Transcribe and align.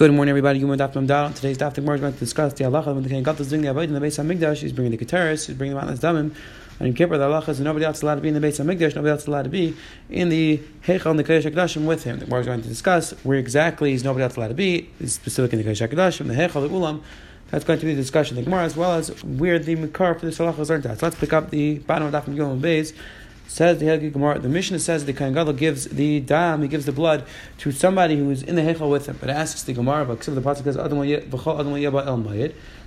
Good 0.00 0.14
morning, 0.14 0.30
everybody. 0.30 0.60
You 0.60 0.66
Daf 0.66 1.06
Dal. 1.06 1.30
Today's 1.30 1.58
Daf 1.58 1.74
Gemara 1.74 1.96
is 1.96 2.00
going 2.00 2.14
to 2.14 2.18
discuss 2.18 2.54
the 2.54 2.64
halacha 2.64 2.94
when 2.94 3.02
the 3.02 3.10
King 3.10 3.22
got 3.22 3.38
is 3.38 3.50
doing 3.50 3.60
the 3.60 3.68
avodah 3.68 3.84
in 3.84 3.92
the 3.92 4.00
base 4.00 4.18
of 4.18 4.24
Mikdash. 4.24 4.62
He's 4.62 4.72
bringing 4.72 4.96
the 4.96 5.04
keteris. 5.04 5.46
He's 5.46 5.54
bringing 5.54 5.74
the 5.74 5.78
mountains 5.78 6.00
damim. 6.00 6.34
And 6.78 6.88
in 6.88 6.94
Kippur, 6.94 7.18
the 7.18 7.28
halacha 7.28 7.50
is 7.50 7.60
nobody 7.60 7.84
else 7.84 8.00
allowed 8.00 8.14
to 8.14 8.22
be 8.22 8.28
in 8.28 8.32
the 8.32 8.40
base 8.40 8.58
of 8.58 8.66
Mikdash. 8.66 8.94
Nobody 8.94 9.10
else 9.10 9.20
is 9.20 9.28
allowed 9.28 9.42
to 9.42 9.50
be 9.50 9.76
in 10.08 10.30
the 10.30 10.62
Heichal 10.86 11.10
and 11.10 11.18
the 11.18 11.24
Kodesh 11.24 11.42
Hakadoshim 11.42 11.84
with 11.84 12.04
him. 12.04 12.18
The 12.18 12.24
Gemara 12.24 12.40
is 12.40 12.46
going 12.46 12.62
to 12.62 12.68
discuss 12.68 13.10
where 13.24 13.36
exactly 13.36 13.92
is 13.92 14.02
nobody 14.02 14.22
else 14.22 14.36
allowed 14.36 14.48
to 14.48 14.54
be. 14.54 14.88
Is 15.00 15.12
specific 15.12 15.52
in 15.52 15.58
the 15.58 15.70
Kodesh 15.70 15.86
Hakadoshim, 15.86 16.28
the 16.28 16.34
Heichal, 16.34 16.66
the 16.66 16.74
Ulam. 16.74 17.02
That's 17.50 17.66
going 17.66 17.78
to 17.78 17.84
be 17.84 17.92
the 17.92 18.00
discussion 18.00 18.36
the 18.36 18.42
Gemara 18.42 18.64
as 18.64 18.78
well 18.78 18.92
as 18.92 19.22
where 19.22 19.58
the 19.58 19.74
Makar 19.74 20.14
for 20.14 20.24
this 20.24 20.38
halacha 20.38 20.60
is 20.60 20.70
learned 20.70 20.86
at. 20.86 21.00
So 21.00 21.06
let's 21.08 21.18
pick 21.18 21.34
up 21.34 21.50
the 21.50 21.78
bottom 21.80 22.08
of 22.08 22.14
Daf 22.14 22.24
Gimel 22.24 22.58
Beis. 22.58 22.94
Says 23.50 23.78
the 23.78 23.86
Helgi 23.86 24.12
Gemara, 24.12 24.38
the 24.38 24.48
Mishnah 24.48 24.78
says 24.78 25.06
the 25.06 25.12
Kohen 25.12 25.34
Gadol 25.34 25.54
gives 25.54 25.86
the 25.86 26.20
dam, 26.20 26.62
he 26.62 26.68
gives 26.68 26.86
the 26.86 26.92
blood 26.92 27.24
to 27.58 27.72
somebody 27.72 28.16
who 28.16 28.30
is 28.30 28.44
in 28.44 28.54
the 28.54 28.62
Hechel 28.62 28.88
with 28.88 29.06
him. 29.06 29.18
But 29.20 29.28
asks 29.28 29.64
the 29.64 29.72
Gemara, 29.72 30.04
but 30.04 30.20
the 30.20 30.40
Pasuk 30.40 30.62
says. 30.62 30.76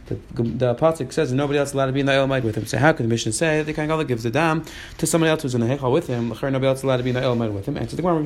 The, 0.06 0.16
the 0.36 0.76
Pasuk 0.76 1.14
says 1.14 1.32
nobody 1.32 1.60
else 1.60 1.70
is 1.70 1.76
allowed 1.76 1.86
to 1.88 1.92
be 1.94 2.02
in 2.02 2.06
the 2.06 2.12
Ohel 2.12 2.28
Moed 2.28 2.44
with 2.44 2.56
him. 2.56 2.66
So 2.66 2.78
how 2.78 2.92
could 2.92 3.06
the 3.06 3.10
Mishnah 3.10 3.32
say 3.32 3.58
that 3.58 3.66
the 3.66 3.73
Kohen 3.73 3.90
Gadol 3.90 4.06
gives 4.06 4.23
the 4.23 4.32
dam 4.32 4.64
to 5.00 5.08
somebody 5.08 5.32
else 5.32 5.42
who's 5.42 5.54
in 5.54 5.62
the 5.62 5.68
Hechel 5.68 5.92
with 5.92 6.08
him? 6.08 6.30
Nobody 6.30 6.66
else 6.66 6.80
is 6.80 6.84
allowed 6.84 6.98
to 6.98 7.04
be 7.04 7.09
in 7.09 7.16
the 7.16 7.22
Ohel 7.22 7.38
Moed 7.38 7.54
with 7.54 7.66
him. 7.66 7.78
Answer 7.78 7.98
the 7.98 8.02
Gemara, 8.02 8.20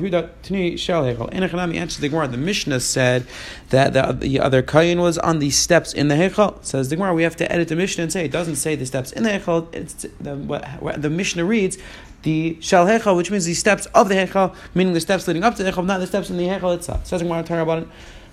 answers 1.76 1.98
the 1.98 2.08
Gemara. 2.08 2.28
The 2.28 2.36
Mishnah 2.36 2.80
said 2.80 3.26
that 3.70 3.92
the, 3.92 4.12
the 4.12 4.38
other 4.38 4.62
Kayin 4.62 4.98
was 4.98 5.18
on 5.18 5.40
the 5.40 5.50
steps 5.50 5.92
in 5.92 6.06
the 6.06 6.14
Hechel. 6.14 6.64
Says 6.64 6.88
the 6.88 6.96
Gemara, 6.96 7.14
we 7.14 7.24
have 7.24 7.36
to 7.36 7.50
edit 7.50 7.68
the 7.68 7.76
Mishnah 7.76 8.04
and 8.04 8.12
say 8.12 8.24
it 8.24 8.32
doesn't 8.32 8.56
say 8.56 8.76
the 8.76 8.86
steps 8.86 9.12
in 9.12 9.24
the 9.24 9.30
Hechel. 9.30 9.72
It's 9.74 10.06
the, 10.20 10.36
what 10.36 11.02
the 11.02 11.10
Mishnah 11.10 11.44
reads 11.44 11.78
the 12.22 12.56
Shal 12.60 12.86
Hechel, 12.86 13.16
which 13.16 13.30
means 13.30 13.44
the 13.44 13.54
steps 13.54 13.86
of 13.86 14.08
the 14.08 14.14
Hechel, 14.14 14.54
meaning 14.74 14.92
the 14.92 15.00
steps 15.00 15.26
leading 15.26 15.44
up 15.44 15.54
to 15.56 15.62
the 15.62 15.70
Hechel, 15.70 15.84
not 15.84 16.00
the 16.00 16.06
steps 16.06 16.30
in 16.30 16.36
the 16.36 16.44
Hechel 16.44 16.74
itself. 16.74 17.06
Says 17.06 17.22
Gemara 17.22 17.40
it. 17.40 17.88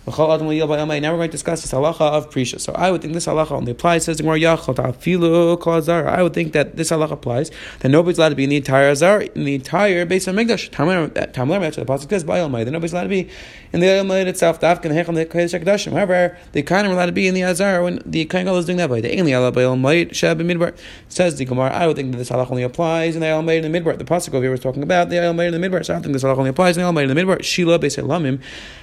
Now 0.07 0.13
we're 0.13 0.97
going 0.97 1.01
to 1.01 1.27
discuss 1.29 1.61
this 1.63 1.71
halacha 1.71 2.01
of 2.01 2.29
prisha. 2.29 2.59
So 2.59 2.73
I 2.73 2.91
would 2.91 3.01
think 3.01 3.13
this 3.13 3.25
halacha 3.25 3.51
only 3.51 3.71
applies. 3.71 4.05
Says 4.05 4.17
the 4.17 6.05
I 6.07 6.21
would 6.21 6.33
think 6.33 6.53
that 6.53 6.75
this 6.75 6.91
halacha 6.91 7.11
applies 7.11 7.49
that 7.79 7.89
nobody's 7.89 8.19
allowed 8.19 8.29
to 8.29 8.35
be 8.35 8.43
in 8.43 8.51
the 8.51 8.57
entire 8.57 8.89
azar, 8.89 9.21
in 9.21 9.45
the 9.45 9.55
entire 9.55 10.05
base 10.05 10.27
of 10.27 10.35
Mikdash. 10.35 10.69
Tamler, 10.69 11.65
actually, 11.65 11.83
the 11.83 11.91
pasuk 11.91 12.09
says 12.09 12.23
by 12.23 12.39
That 12.39 12.71
nobody's 12.71 12.93
allowed 12.93 13.03
to 13.03 13.09
be 13.09 13.29
in 13.73 13.79
the 13.79 13.97
Almighty 13.97 14.29
itself. 14.29 14.59
The 14.59 14.67
hakadoshim. 14.67 15.93
However, 15.93 16.37
the 16.51 16.61
kind 16.61 16.87
are 16.87 16.91
allowed 16.91 17.07
to 17.07 17.11
be 17.11 17.27
in 17.27 17.33
the 17.33 17.43
azar 17.43 17.81
when 17.81 18.01
the 18.05 18.25
kohen 18.25 18.47
is 18.47 18.65
doing 18.65 18.77
that 18.77 18.89
by 18.89 19.01
the 19.01 19.19
only 19.19 19.51
by 19.51 19.63
Almighty 19.63 20.11
shab 20.11 20.39
midbar. 20.41 20.77
Says 21.09 21.37
the 21.37 21.45
Gemara. 21.45 21.71
I 21.71 21.87
would 21.87 21.95
think 21.95 22.11
that 22.11 22.17
this 22.17 22.29
halacha 22.29 22.51
only 22.51 22.63
applies 22.63 23.15
in 23.15 23.21
the 23.21 23.31
Almighty 23.31 23.65
in 23.65 23.71
the 23.71 23.79
midbar. 23.79 23.97
The 23.97 24.05
pasuk 24.05 24.35
over 24.35 24.43
here 24.43 24.51
was 24.51 24.59
talking 24.59 24.83
about 24.83 25.09
the 25.09 25.25
Almighty 25.25 25.55
in 25.55 25.59
the 25.59 25.67
midbar. 25.67 25.83
So 25.83 25.93
I 25.93 25.95
don't 25.95 26.03
think 26.03 26.13
this 26.13 26.23
halacha 26.23 26.37
only 26.37 26.51
applies 26.51 26.77
in 26.77 26.81
the 26.81 26.85
Almighty 26.85 27.09
in 27.09 27.15
the 27.15 27.21
midbar. 27.21 27.43
Shila 27.43 27.79
base 27.79 27.95
lamim. 27.97 28.39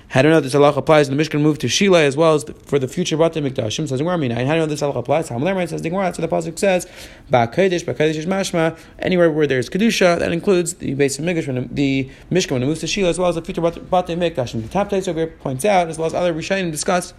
How 0.08 0.20
do 0.20 0.28
you 0.28 0.32
know 0.32 0.38
if 0.38 0.44
this 0.44 0.54
halacha 0.54 0.76
applies 0.76 1.08
the 1.12 1.22
Mishkan 1.22 1.40
moved 1.40 1.60
to 1.60 1.68
Shila 1.68 2.02
as 2.02 2.16
well 2.16 2.34
as 2.34 2.44
for 2.64 2.78
the 2.78 2.88
future 2.88 3.16
Bate 3.16 3.34
Mikdashim? 3.34 3.88
Says 3.88 3.98
Gemara 3.98 4.18
Mina. 4.18 4.44
How 4.44 4.54
do 4.54 4.66
this 4.66 4.80
halacha 4.80 4.96
applies? 4.96 5.28
Hamaler 5.28 5.68
says 5.68 5.82
the 5.82 5.90
Gemara. 5.90 6.06
What 6.06 6.16
the 6.16 6.28
pasuk 6.28 6.58
says. 6.58 6.86
Ba 7.30 7.46
kodesh, 7.46 7.84
ba 7.84 7.94
kodesh 7.94 8.16
is 8.16 8.26
mashma. 8.26 8.78
Anywhere 8.98 9.30
where 9.30 9.46
there's 9.46 9.68
kedusha, 9.68 10.18
that 10.18 10.32
includes 10.32 10.74
the 10.74 10.94
base 10.94 11.18
of 11.18 11.24
Mikdash, 11.24 11.74
the 11.74 12.10
Mishkan 12.30 12.52
when 12.52 12.62
it 12.62 12.66
moves 12.66 12.80
to 12.80 12.86
Shila 12.86 13.10
as 13.10 13.18
well 13.18 13.28
as 13.28 13.34
the 13.34 13.42
future 13.42 13.60
Bate 13.60 13.80
Mikdashim. 13.80 14.62
The 14.62 14.68
top 14.68 14.88
place 14.88 15.06
over 15.06 15.26
points 15.26 15.64
out, 15.64 15.88
as 15.88 15.98
well 15.98 16.06
as 16.06 16.14
other 16.14 16.32
Rishayim 16.32 16.70
discuss. 16.70 17.14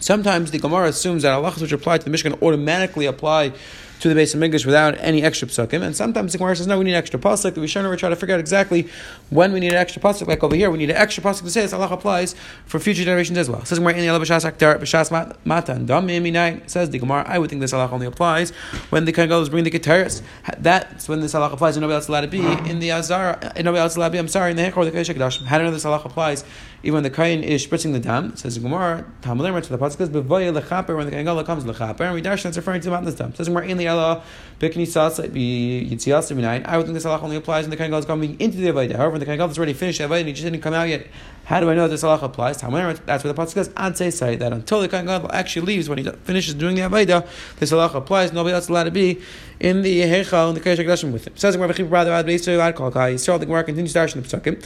Sometimes 0.00 0.52
the 0.52 0.58
Gemara 0.58 0.88
assumes 0.88 1.24
that 1.24 1.36
halachas 1.36 1.60
which 1.60 1.72
apply 1.72 1.98
to 1.98 2.08
the 2.08 2.16
Mishkan 2.16 2.40
automatically 2.42 3.06
apply 3.06 3.52
to 4.00 4.08
the 4.08 4.14
base 4.14 4.34
of 4.34 4.42
English 4.42 4.64
without 4.64 4.96
any 4.98 5.22
extra 5.22 5.48
psukim. 5.48 5.82
And 5.82 5.96
sometimes 5.96 6.32
the 6.32 6.38
Gemara 6.38 6.56
says, 6.56 6.66
no, 6.66 6.78
we 6.78 6.84
need 6.84 6.94
extra 6.94 7.18
pasuk. 7.18 7.54
The 7.54 7.60
Rishonim 7.60 7.96
trying 7.98 8.12
to 8.12 8.16
figure 8.16 8.34
out 8.34 8.40
exactly 8.40 8.88
when 9.30 9.52
we 9.52 9.60
need 9.60 9.72
an 9.72 9.78
extra 9.78 10.00
pasuk. 10.00 10.26
Like 10.26 10.42
over 10.42 10.54
here, 10.54 10.70
we 10.70 10.78
need 10.78 10.90
an 10.90 10.96
extra 10.96 11.22
pasuk 11.22 11.42
to 11.42 11.50
say 11.50 11.62
this 11.62 11.72
Allah 11.72 11.88
applies 11.90 12.34
for 12.66 12.78
future 12.78 13.04
generations 13.04 13.38
as 13.38 13.50
well. 13.50 13.64
Says 13.64 13.78
Gemara 13.78 13.94
in 13.94 14.06
the 14.06 14.18
b'shas 14.18 15.36
matan 15.44 15.86
dam 15.86 16.68
Says 16.68 16.90
the 16.90 16.98
Gemara, 16.98 17.24
I 17.26 17.38
would 17.38 17.50
think 17.50 17.60
this 17.60 17.72
Allah 17.72 17.88
only 17.92 18.06
applies 18.06 18.50
when 18.90 19.04
the 19.04 19.12
is 19.12 19.48
bringing 19.48 19.70
the 19.70 19.78
keteris. 19.78 20.22
That's 20.58 21.08
when 21.08 21.20
this 21.20 21.34
Allah 21.34 21.52
applies. 21.52 21.76
And 21.76 21.82
nobody 21.82 21.96
else 21.96 22.08
allowed 22.08 22.22
to 22.22 22.28
be 22.28 22.40
in 22.70 22.78
the 22.78 22.92
azar. 22.92 23.38
And 23.56 23.64
nobody 23.64 23.80
else 23.80 23.96
allowed 23.96 24.08
to 24.08 24.12
be. 24.12 24.18
I'm 24.18 24.28
sorry 24.28 24.52
in 24.52 24.56
the 24.56 24.62
hechor 24.62 24.84
the 24.84 24.96
kodesh 24.96 25.44
How 25.44 25.58
do 25.58 25.64
know 25.64 25.70
this 25.70 25.84
Allah 25.84 26.02
applies? 26.04 26.44
Even 26.82 26.94
when 26.94 27.02
the 27.02 27.10
Kohen 27.10 27.42
is 27.42 27.66
spritzing 27.66 27.92
the 27.92 27.98
dam, 27.98 28.36
says 28.36 28.54
the 28.54 28.60
Gemara, 28.60 29.04
Tamalim 29.22 29.60
to 29.60 29.68
the 29.68 29.78
pasuk 29.78 29.98
says 29.98 30.10
b'voye 30.10 30.56
lechaper 30.56 30.96
when 30.96 31.06
the 31.06 31.12
Kohen 31.12 31.44
comes 31.44 31.64
lechaper, 31.64 32.02
and 32.02 32.14
we 32.14 32.20
dash 32.20 32.44
that's 32.44 32.56
referring 32.56 32.80
to 32.80 32.84
the 32.84 32.90
mountain 32.92 33.14
dam. 33.14 33.34
Says 33.34 33.48
Gemara 33.48 33.66
in 33.66 33.78
the 33.78 33.87
Allah 33.88 34.22
b'knisas 34.60 35.18
yitzias 35.30 36.32
minayin. 36.32 36.66
I 36.66 36.76
would 36.76 36.86
think 36.86 36.94
this 36.94 37.06
Allah 37.06 37.20
only 37.22 37.36
applies 37.36 37.64
when 37.64 37.70
the 37.70 37.76
Kohen 37.76 37.92
is 37.94 38.04
coming 38.04 38.38
into 38.40 38.58
the 38.58 38.68
avodah. 38.68 38.96
However, 38.96 39.10
when 39.12 39.20
the 39.20 39.26
Kohen 39.26 39.40
is 39.40 39.56
already 39.56 39.72
finished 39.72 39.98
the 39.98 40.04
avodah 40.04 40.18
and 40.20 40.28
he 40.28 40.32
just 40.32 40.44
didn't 40.44 40.60
come 40.60 40.74
out 40.74 40.88
yet, 40.88 41.06
how 41.44 41.60
do 41.60 41.70
I 41.70 41.74
know 41.74 41.88
this 41.88 42.04
Allah 42.04 42.18
applies? 42.22 42.60
That's 42.60 42.72
where 42.72 43.32
the 43.32 43.34
pasuk 43.34 43.52
says 43.52 43.70
I'd 43.76 43.96
say 43.96 44.36
that 44.36 44.52
until 44.52 44.80
the 44.80 44.88
Kohen 44.88 45.08
actually 45.30 45.66
leaves 45.66 45.88
when 45.88 45.98
he 45.98 46.04
finishes 46.04 46.54
doing 46.54 46.74
the 46.76 46.82
avodah, 46.82 47.26
this 47.58 47.72
Allah 47.72 47.90
applies. 47.94 48.32
Nobody 48.32 48.54
else 48.54 48.64
is 48.64 48.70
allowed 48.70 48.84
to 48.84 48.90
be 48.90 49.20
in 49.60 49.82
the 49.82 50.02
Heichal 50.02 50.48
and 50.48 50.56
the 50.56 50.60
Kodesh 50.60 50.78
Hakadoshim 50.84 51.12
with 51.12 51.26
him. 51.26 51.36
Says 51.36 51.54
the 51.54 51.58
Gemara, 51.58 51.88
"Brother, 51.88 52.10
Yisrael." 52.10 53.38
The 53.38 53.46
Gemara 53.46 53.64
continues 53.64 53.92
to 53.92 54.02
in 54.02 54.22
the 54.22 54.28
psukim. 54.28 54.62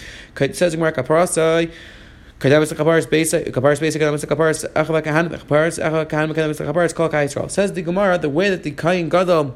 Says 0.55 0.73
the 0.73 0.79
Gemara, 0.79 0.93
"Kaparasai." 0.93 1.71
Says 2.43 2.71
the 7.73 7.83
Gemara, 7.83 8.19
the 8.19 8.29
way 8.29 8.51
that 8.51 8.65
the 8.65 8.73
Kain 8.73 9.09
Gadol 9.09 9.55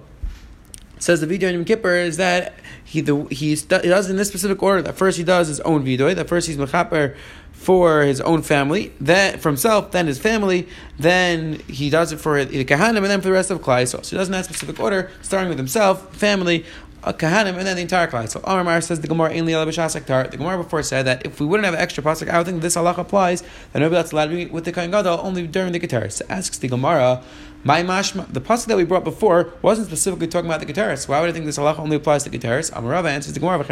says 0.99 1.21
the 1.21 1.27
video 1.27 1.51
in 1.51 1.65
Kippur 1.65 1.95
is 1.95 2.17
that 2.17 2.55
he 2.85 3.01
the 3.01 3.25
he, 3.25 3.55
he 3.55 3.67
does 3.67 4.09
in 4.09 4.17
this 4.17 4.29
specific 4.29 4.63
order. 4.63 4.83
That 4.83 4.95
first 4.95 5.19
he 5.19 5.25
does 5.25 5.49
his 5.49 5.61
own 5.61 5.85
video. 5.85 6.13
That 6.15 6.29
first 6.29 6.47
he's 6.47 6.57
mechaper 6.57 7.17
for 7.53 8.03
his 8.03 8.21
own 8.21 8.43
family, 8.43 8.93
then 9.01 9.39
for 9.39 9.49
himself, 9.49 9.91
then 9.91 10.07
his 10.07 10.19
family, 10.19 10.69
then 10.99 11.55
he 11.69 11.91
does 11.91 12.13
it 12.13 12.19
for 12.19 12.45
the 12.45 12.65
kahanim, 12.65 12.99
and 12.99 13.07
then 13.07 13.21
for 13.21 13.29
the 13.29 13.33
rest 13.33 13.51
of 13.51 13.61
Klai 13.63 13.89
So 13.89 13.99
he 13.99 14.17
does 14.17 14.29
in 14.29 14.33
that 14.33 14.45
specific 14.45 14.79
order, 14.79 15.11
starting 15.23 15.49
with 15.49 15.59
himself, 15.59 16.15
family, 16.15 16.65
a 17.07 17.13
kahanim, 17.13 17.57
and 17.57 17.67
then 17.67 17.77
the 17.77 17.83
entire 17.83 18.09
klai. 18.09 18.29
So 18.29 18.41
Amar 18.45 18.65
Mar 18.65 18.81
says 18.81 19.01
the 19.01 19.07
Gemara 19.07 19.31
in 19.31 19.47
The 19.47 20.35
Gemara 20.37 20.57
before 20.59 20.83
said 20.83 21.07
that 21.07 21.25
if 21.25 21.39
we 21.41 21.47
wouldn't 21.47 21.65
have 21.65 21.75
an 21.75 21.81
extra 21.81 22.03
pasuk, 22.03 22.29
I 22.29 22.39
would 22.39 22.47
think 22.47 22.61
this 22.63 22.77
halacha 22.77 22.99
applies 22.99 23.43
that 23.73 23.79
nobody 23.79 23.97
else 23.97 24.11
allowed 24.11 24.27
to 24.27 24.37
be 24.37 24.47
with 24.47 24.65
the 24.65 24.73
kain 24.73 24.91
gadol 24.91 25.21
only 25.23 25.47
during 25.47 25.73
the 25.73 25.79
keteris. 25.81 26.15
So 26.15 26.27
asks 26.29 26.59
the 26.59 26.69
Gemara. 26.69 27.23
My 27.67 27.83
mashma, 27.83 28.33
the 28.33 28.41
pasuk 28.41 28.67
that 28.67 28.77
we 28.77 28.85
brought 28.85 29.03
before 29.03 29.53
wasn't 29.61 29.89
specifically 29.89 30.29
talking 30.29 30.49
about 30.49 30.65
the 30.65 30.73
keteris. 30.73 31.09
Why 31.09 31.21
would 31.21 31.31
I 31.31 31.33
think 31.33 31.47
this 31.47 31.59
halacha 31.59 31.81
only 31.81 31.97
applies 31.97 32.23
to 32.23 32.31
keteris? 32.31 32.71
Amarava 32.71 33.09
answers 33.11 33.33
the 33.33 33.41
Gemara. 33.41 33.59
The 33.59 33.65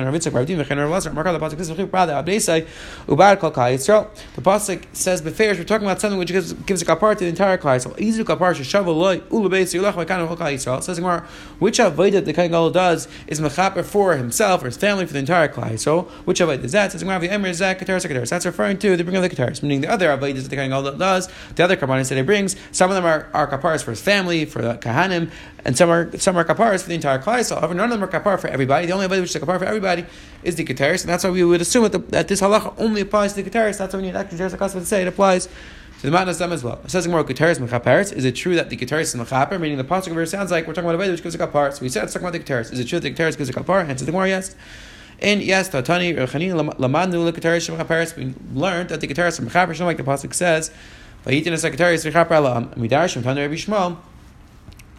pasuk 4.42 4.84
says 4.92 5.22
beferish. 5.22 5.58
We're 5.58 5.62
talking 5.62 5.86
about 5.86 6.00
something 6.00 6.18
which 6.18 6.32
gives, 6.32 6.54
gives 6.54 6.82
a 6.82 6.84
kapar 6.84 7.16
to 7.16 7.20
the 7.20 7.28
entire 7.28 7.56
mekanu 7.56 7.94
Yisrael. 10.36 10.82
Says 10.82 10.98
Gemara, 10.98 11.20
which 11.60 11.78
avodah 11.78 12.24
the 12.24 12.32
kain 12.32 12.50
does 12.72 13.06
is 13.28 13.40
mechaper 13.40 13.84
for 13.84 14.16
himself 14.16 14.64
or 14.64 14.66
his 14.66 14.76
family 14.76 15.06
for 15.06 15.12
the 15.12 15.20
entire 15.20 15.46
klai. 15.46 15.78
So 15.78 16.08
which 16.24 16.40
avodah 16.40 16.64
is 16.64 16.72
that? 16.72 16.90
Says 16.90 17.04
Gemara, 17.04 17.24
Emer 17.26 17.52
zak 17.52 17.78
keteris 17.78 18.04
keteris. 18.10 18.30
That's 18.30 18.44
referring 18.44 18.78
to 18.78 18.96
the 18.96 19.04
bringing 19.04 19.24
of 19.24 19.30
the 19.30 19.36
keteris, 19.36 19.62
meaning 19.62 19.82
the 19.82 19.88
other 19.88 20.08
avodah 20.08 20.42
that 20.42 20.50
the 20.50 20.56
kain 20.56 20.70
does. 20.70 21.28
The 21.54 21.62
other 21.62 21.76
karbanis 21.76 22.08
that 22.08 22.16
he 22.16 22.22
brings, 22.22 22.56
some 22.72 22.90
of 22.90 22.96
them 22.96 23.04
are, 23.04 23.28
are 23.32 23.46
kaparas 23.46 23.83
for 23.84 23.90
his 23.92 24.00
family, 24.00 24.44
for 24.44 24.62
the 24.62 24.74
kahanim, 24.74 25.30
and 25.64 25.76
some 25.76 25.90
are 25.90 26.16
some 26.18 26.36
are 26.36 26.44
kaparas 26.44 26.82
for 26.82 26.88
the 26.88 26.94
entire 26.94 27.18
klai. 27.18 27.44
So, 27.44 27.56
however, 27.56 27.74
none 27.74 27.92
of 27.92 28.00
them 28.00 28.08
are 28.08 28.12
kapar 28.12 28.40
for 28.40 28.48
everybody. 28.48 28.86
The 28.86 28.92
only 28.92 29.06
way 29.06 29.20
which 29.20 29.34
is 29.34 29.42
kapar 29.42 29.58
for 29.58 29.64
everybody 29.64 30.04
is 30.42 30.56
the 30.56 30.64
keteris, 30.64 31.02
and 31.02 31.10
that's 31.10 31.24
why 31.24 31.30
we 31.30 31.44
would 31.44 31.60
assume 31.60 31.84
that, 31.84 31.92
the, 31.92 31.98
that 31.98 32.28
this 32.28 32.40
halacha 32.40 32.74
only 32.78 33.02
applies 33.02 33.34
to 33.34 33.42
the 33.42 33.48
keteris. 33.48 33.78
That's 33.78 33.94
why 33.94 34.00
we 34.00 34.06
need 34.06 34.16
extra 34.16 34.48
to 34.50 34.84
say 34.84 35.02
it 35.02 35.08
applies 35.08 35.48
to 36.00 36.10
the 36.10 36.16
matnas 36.16 36.38
them 36.38 36.52
as 36.52 36.62
well. 36.62 36.80
It 36.84 36.90
says 36.90 37.08
more 37.08 37.24
keteris 37.24 37.58
mechaperes. 37.58 38.12
Is 38.12 38.24
it 38.24 38.32
true 38.32 38.54
that 38.56 38.68
the 38.68 38.76
keteris 38.76 39.02
is 39.02 39.14
mechaper? 39.14 39.60
Meaning 39.60 39.78
the 39.78 39.84
pasuk 39.84 40.10
over 40.10 40.26
sounds 40.26 40.50
like 40.50 40.66
we're 40.66 40.74
talking 40.74 40.90
about 40.90 40.96
a 40.96 40.98
way 40.98 41.10
which 41.10 41.22
gives 41.22 41.34
a 41.34 41.38
kapar. 41.38 41.72
So 41.72 41.82
we 41.82 41.88
said 41.88 42.04
it's 42.04 42.12
talking 42.12 42.28
about 42.28 42.38
the 42.38 42.44
keteris. 42.44 42.72
Is 42.72 42.80
it 42.80 42.88
true 42.88 43.00
that 43.00 43.08
the 43.08 43.14
keteris 43.14 43.38
gives 43.38 43.48
a 43.48 43.52
kapar? 43.52 43.86
Hence 43.86 44.00
the 44.00 44.06
Gemara 44.06 44.28
yes. 44.28 44.54
And 45.20 45.42
yes, 45.42 45.70
Tatani 45.70 46.14
Lamanu 46.14 47.32
Keteris 47.32 47.74
Mechaperes. 47.74 48.16
We 48.16 48.34
learned 48.52 48.90
that 48.90 49.00
the 49.00 49.08
keteris 49.08 49.40
is 49.40 49.40
mechaper, 49.40 49.78
like 49.80 49.96
the 49.96 50.02
pasuk 50.02 50.34
says. 50.34 50.70
Vayitin 51.24 51.52
a 51.52 51.58
secretaries 51.58 52.04
v'chaper 52.04 52.32
alam. 52.32 52.68
Midarshim 52.70 53.22
Tanu 53.22 53.42
Rabbi 53.42 53.54
Shmuel. 53.54 53.96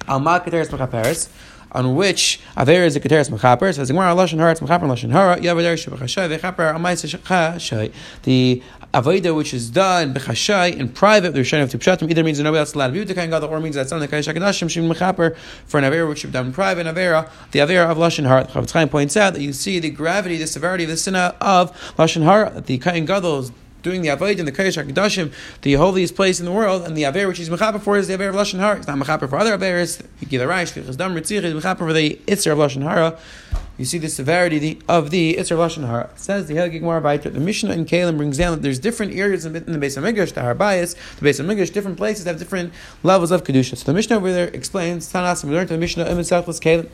Alma 0.07 0.39
keteris 0.39 0.69
mechaperes 0.69 1.29
on 1.75 1.93
which 1.95 2.39
Aver 2.57 2.85
is 2.85 2.95
a 2.95 3.01
Keteris 3.01 3.29
Mechaper, 3.29 3.75
says 3.75 3.89
Gemara 3.89 4.13
Lashon 4.15 4.37
Hara, 4.37 4.51
it's 4.51 4.61
Mechaper 4.61 4.83
Lashon 4.83 5.11
Hara, 5.11 5.37
Yavader 5.37 5.75
Shebechashay, 5.75 6.39
Vechaper 6.39 6.73
Amais 6.73 7.03
Chashay. 7.03 7.91
The 8.23 8.63
Avodah 8.93 9.35
which 9.35 9.53
is 9.53 9.69
done 9.69 10.13
Bechashay 10.13 10.77
in 10.77 10.87
private, 10.87 11.33
the 11.33 11.41
Rishon 11.41 11.61
of 11.61 11.69
Tipshatim 11.69 12.09
either 12.09 12.23
means 12.23 12.37
that 12.37 12.45
nobody 12.45 12.59
else 12.59 12.69
is 12.69 12.75
allowed 12.75 12.87
to 12.87 12.93
view 12.93 13.03
the 13.03 13.13
Kain 13.13 13.29
Gadol, 13.29 13.49
or 13.49 13.59
means 13.59 13.75
that 13.75 13.89
something 13.89 14.09
like 14.09 14.23
Kadashim 14.25 14.69
Shem 14.69 14.89
Mechaper 14.89 15.35
for 15.65 15.77
an 15.77 15.83
Avera 15.83 16.07
which 16.07 16.19
should 16.19 16.29
be 16.29 16.33
done 16.33 16.47
in 16.47 16.53
private, 16.53 16.87
Avera, 16.87 17.29
the 17.51 17.59
Avera 17.59 17.91
of 17.91 17.97
Lashon 17.97 18.25
Hara. 18.25 18.45
Chofetz 18.45 18.71
Chaim 18.71 18.87
points 18.87 19.17
out 19.17 19.33
that 19.33 19.41
you 19.41 19.51
see 19.51 19.79
the 19.79 19.89
gravity, 19.89 20.37
the 20.37 20.47
severity 20.47 20.85
of 20.85 20.89
the 20.89 20.97
sinna 20.97 21.35
of 21.41 21.77
Lashon 21.97 22.23
Hara, 22.23 22.61
the 22.61 22.77
Kain 22.77 23.05
Gadol 23.05 23.49
doing 23.85 24.01
the 24.01 24.09
avodah 24.09 24.39
in 24.39 24.45
the 24.45 24.51
Kodesh 24.51 24.83
Hakadoshim, 24.83 25.31
the 25.61 25.75
holiest 25.75 26.15
place 26.15 26.41
in 26.41 26.45
the 26.45 26.51
world, 26.51 26.81
and 26.85 26.97
the 26.97 27.05
aver 27.05 27.27
which 27.29 27.37
he's 27.37 27.49
mechaper 27.49 27.79
for 27.79 27.95
is 27.95 28.07
the 28.09 28.15
aver 28.15 28.27
of 28.27 28.35
lashon 28.35 28.59
hara. 28.59 28.75
It's 28.77 28.87
not 28.87 28.97
mechaper 28.97 29.29
for 29.29 29.37
other. 29.37 29.57
Gilaraish, 29.57 30.73
Chizdam 30.73 31.13
mechaper 31.17 31.77
for 31.77 31.93
the 31.93 32.19
itzer 32.27 32.51
of 32.51 32.57
lashon 32.57 32.81
hara. 32.81 33.17
You 33.77 33.83
see 33.83 33.97
the 33.97 34.07
severity 34.07 34.79
of 34.87 35.11
the 35.11 35.35
Itzer 35.35 35.51
of 35.51 35.59
Lashon 35.59 35.85
Hara. 35.85 36.09
It 36.13 36.19
says 36.19 36.47
the 36.47 36.53
Helgig 36.53 36.81
Baita, 36.81 37.23
the 37.23 37.41
Mishnah 37.41 37.73
in 37.73 37.85
Kalim 37.85 38.15
brings 38.15 38.37
down 38.37 38.51
that 38.53 38.61
there's 38.61 38.79
different 38.79 39.13
areas 39.13 39.45
in 39.45 39.51
the 39.51 39.77
base 39.77 39.97
of 39.97 40.03
Midrash, 40.05 40.31
the 40.31 40.39
Harbayas, 40.39 40.95
the 41.17 41.21
base 41.21 41.39
of 41.39 41.45
Midrash, 41.45 41.71
different 41.71 41.97
places 41.97 42.23
have 42.25 42.39
different 42.39 42.71
levels 43.03 43.31
of 43.31 43.43
Kedusha. 43.43 43.75
So 43.75 43.83
the 43.83 43.93
Mishnah 43.93 44.15
over 44.15 44.31
there 44.31 44.47
explains, 44.47 45.11
Tanas, 45.11 45.43
we 45.43 45.53
learned 45.53 45.67
the 45.67 45.77
Mishnah 45.77 46.05
in 46.05 46.23
Selfless 46.23 46.61
Kalim. 46.61 46.87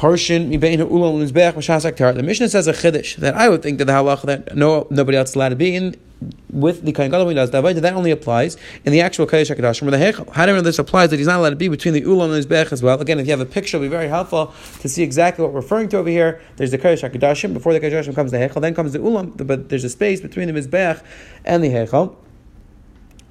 Parshin 0.00 0.50
ulam 0.50 1.94
tar. 1.94 2.12
The 2.14 2.22
Mishnah 2.22 2.48
says 2.48 2.66
a 2.66 2.72
chiddush 2.72 3.16
that 3.16 3.34
I 3.34 3.50
would 3.50 3.62
think 3.62 3.76
that 3.76 3.84
the 3.84 3.92
halacha 3.92 4.22
that 4.22 4.56
no 4.56 4.86
nobody 4.88 5.18
else 5.18 5.28
is 5.28 5.36
allowed 5.36 5.50
to 5.50 5.56
be 5.56 5.76
in 5.76 5.94
with 6.48 6.86
the 6.86 6.92
kain 6.92 7.10
gadol 7.10 7.26
when 7.26 7.36
he 7.36 7.40
does 7.40 7.50
that 7.50 7.60
that 7.60 7.92
only 7.92 8.10
applies 8.10 8.56
in 8.86 8.92
the 8.92 9.02
actual 9.02 9.26
kodesh 9.26 9.54
hakadoshim 9.54 9.82
where 9.82 9.90
the 9.90 9.98
hechel. 9.98 10.32
How 10.32 10.46
do 10.46 10.52
we 10.52 10.56
know 10.56 10.62
this 10.62 10.78
applies 10.78 11.10
that 11.10 11.18
he's 11.18 11.26
not 11.26 11.38
allowed 11.38 11.50
to 11.50 11.56
be 11.56 11.68
between 11.68 11.92
the 11.92 12.00
ulam 12.00 12.34
and 12.34 12.42
mizbeach 12.42 12.72
as 12.72 12.82
well? 12.82 12.98
Again, 12.98 13.18
if 13.18 13.26
you 13.26 13.32
have 13.32 13.40
a 13.40 13.44
picture, 13.44 13.76
it'll 13.76 13.84
be 13.84 13.90
very 13.90 14.08
helpful 14.08 14.54
to 14.80 14.88
see 14.88 15.02
exactly 15.02 15.42
what 15.44 15.52
we're 15.52 15.60
referring 15.60 15.90
to 15.90 15.98
over 15.98 16.08
here. 16.08 16.40
There's 16.56 16.70
the 16.70 16.78
kodesh 16.78 17.06
hakadoshim. 17.06 17.52
Before 17.52 17.74
the 17.74 17.80
kodesh 17.80 18.14
comes 18.14 18.30
the 18.30 18.38
hechel, 18.38 18.62
then 18.62 18.74
comes 18.74 18.94
the 18.94 19.00
ulam, 19.00 19.46
but 19.46 19.68
there's 19.68 19.84
a 19.84 19.90
space 19.90 20.22
between 20.22 20.50
the 20.50 20.58
mizbeach 20.58 21.04
and 21.44 21.62
the 21.62 21.68
hechel. 21.68 22.16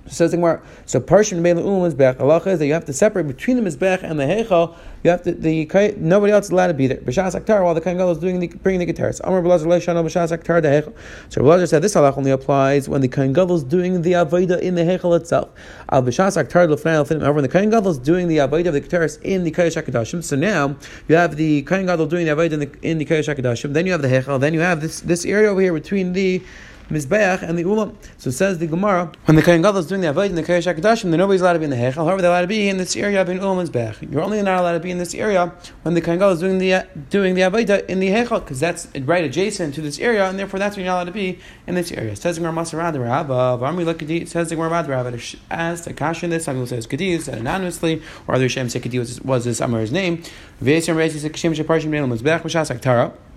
Says 0.08 0.32
the 0.32 0.38
Gemara. 0.38 0.62
So 0.88 1.00
Parshin 1.00 1.40
Mele 1.40 1.62
Ulam 1.62 1.92
Mizbech. 1.92 2.20
Allah 2.20 2.38
is 2.38 2.58
that 2.58 2.66
you 2.66 2.74
have 2.74 2.86
to 2.86 2.94
separate 2.94 3.28
between 3.28 3.64
the 3.64 3.70
Mizbech 3.70 4.02
and 4.02 4.20
the 4.20 4.24
Heichal. 4.24 4.76
You 5.04 5.12
have 5.12 5.22
to 5.24 5.34
the 5.34 5.70
nobody 5.98 6.34
else 6.34 6.46
is 6.46 6.52
allowed 6.52 6.68
to 6.68 6.74
be 6.74 6.88
there. 6.88 6.98
B'shas 6.98 7.40
Aktar 7.40 7.64
while 7.64 7.76
the 7.76 7.82
Kohen 7.82 7.98
Gadol 7.98 8.14
is 8.14 8.18
doing 8.18 8.40
the 8.40 8.48
bringing 8.48 8.86
the 8.86 8.92
keteris. 8.92 9.22
Amar 9.24 9.44
B'lazer 9.44 9.68
Leishano 9.68 10.04
B'shas 10.04 10.36
Aktar 10.36 10.64
the 10.64 10.68
Heichal. 10.70 10.94
So 11.30 11.42
B'lazer 11.42 11.70
said 11.70 11.84
this 11.84 11.94
halach 11.94 12.18
only 12.18 12.32
applies 12.32 12.90
when 12.90 13.02
the 13.02 13.08
Kohen 13.08 13.34
Gadol 13.34 13.58
is 13.58 13.64
doing 13.64 14.02
the 14.02 14.14
Avodah 14.14 14.60
in 14.62 14.74
the 14.74 14.82
Heichal 14.82 15.16
itself. 15.16 15.50
Al 15.92 16.02
B'shas 16.02 16.44
Aktar 16.44 16.68
L'fnei 16.68 17.00
L'finim. 17.00 17.22
However, 17.22 17.34
when 17.34 17.44
the 17.44 17.50
Kohen 17.50 17.70
Gadol 17.70 17.92
is 17.92 18.00
doing 18.00 18.28
the 18.28 18.38
Avodah 18.38 18.68
of 18.68 18.74
the 18.74 18.82
keteris 18.82 19.22
in 19.22 19.44
the 19.44 19.52
Kodesh 19.52 19.82
Hakadoshim. 19.82 20.24
So 20.24 20.36
now 20.36 20.76
you 21.08 21.16
have 21.16 21.36
the 21.36 21.62
Kohen 21.64 21.86
Gadol 21.86 22.08
doing 22.08 22.26
the 22.26 22.32
Avodah 22.32 22.54
in 22.54 22.60
the 22.62 22.72
in 22.82 22.98
the 22.98 23.06
Kodesh 23.06 23.34
Hakadoshim. 23.34 23.74
Then 23.74 23.86
you 23.86 23.92
have 23.92 24.02
the 24.02 24.08
Heichal. 24.08 24.40
Then 24.40 24.56
you 24.56 24.62
have 24.62 24.82
this 24.82 25.02
this 25.02 25.24
area 25.24 25.50
over 25.50 25.62
here 25.62 25.74
between 25.74 26.14
the 26.14 26.42
Mizbeach 26.90 27.42
and 27.42 27.58
the 27.58 27.64
Ulam. 27.64 27.96
So 28.18 28.32
says 28.32 28.58
the 28.60 28.68
Gemara, 28.68 29.12
when 29.26 29.36
the 29.36 29.42
Kohen 29.42 29.62
Gadol 29.62 29.78
is 29.78 29.88
doing 29.88 30.02
the 30.02 30.08
Avodah 30.08 30.30
in 30.30 30.36
the 30.36 30.44
Kodesh 30.44 30.74
HaKadoshim, 30.74 31.10
then 31.10 31.20
nobody's 31.20 31.42
allowed 31.42 31.54
to 31.54 31.60
be 31.60 31.66
in 31.66 31.72
the 31.72 31.78
Hechel. 31.78 32.06
However, 32.06 32.22
they're 32.22 32.32
allowed 32.32 32.42
to 32.42 32.48
be 32.48 32.68
in 32.68 32.78
this 32.78 32.96
area 32.96 33.24
between 33.24 33.42
Ulam 33.42 33.60
and 33.60 33.70
Mizbeach. 33.70 34.12
You're 34.12 34.22
only 34.22 34.42
not 34.42 34.60
allowed 34.60 34.74
to 34.74 34.80
be 34.80 34.92
in 34.92 34.98
this 34.98 35.14
area 35.14 35.54
when 35.84 35.94
the 35.94 36.02
Kohen 36.02 36.20
Gadol 36.20 36.34
is 36.34 36.40
doing 36.40 36.58
the 36.58 36.88
doing 37.10 37.36
the 37.36 37.42
Avodah 37.42 37.86
in 37.88 38.00
the 38.00 38.10
Hechel, 38.10 38.40
because 38.40 38.60
that's 38.60 38.88
right 39.02 39.24
adjacent 39.24 39.76
to 39.76 39.82
this 39.82 40.00
area, 40.00 40.28
and 40.30 40.38
therefore 40.38 40.60
that's 40.60 40.76
when 40.76 40.86
you're 40.86 40.94
not 40.94 40.98
allowed 40.98 41.06
to 41.06 41.12
be 41.12 41.40
in 41.68 41.76
this 41.76 41.92
area. 41.92 42.16
Says 42.16 42.36
the 42.36 42.42
Gemara 42.42 42.64
Masarad 42.64 43.00
Rabba, 43.00 43.34
uh, 43.34 43.58
Varmi 43.58 43.86
Lakadi, 43.86 44.28
says 44.28 44.50
the 44.50 44.56
Gemara 44.56 44.70
Rabba, 44.70 45.20
as 45.50 45.86
the 45.86 45.94
Kash 45.94 46.24
in 46.24 46.30
this, 46.30 46.46
some 46.46 46.56
people 46.56 46.68
say 46.68 46.78
it's 46.78 46.88
Kadi, 46.88 47.20
said 47.20 47.38
anonymously, 47.38 48.02
or 48.28 48.36
other 48.36 48.50
Shem 48.50 48.70
say 48.70 48.80
Kadi 48.80 49.00
was, 49.00 49.22
was 49.22 49.46
this 49.46 49.62
Amar's 49.62 49.92
name. 49.92 50.24
Vesiyam 50.62 50.96
Rezi 50.96 51.20
said 51.20 51.34
Kashem 51.34 51.56
Sheparshim 51.56 51.88
Neil 51.88 52.08
Mizbeach, 52.08 52.42
Mishas. 52.42 53.29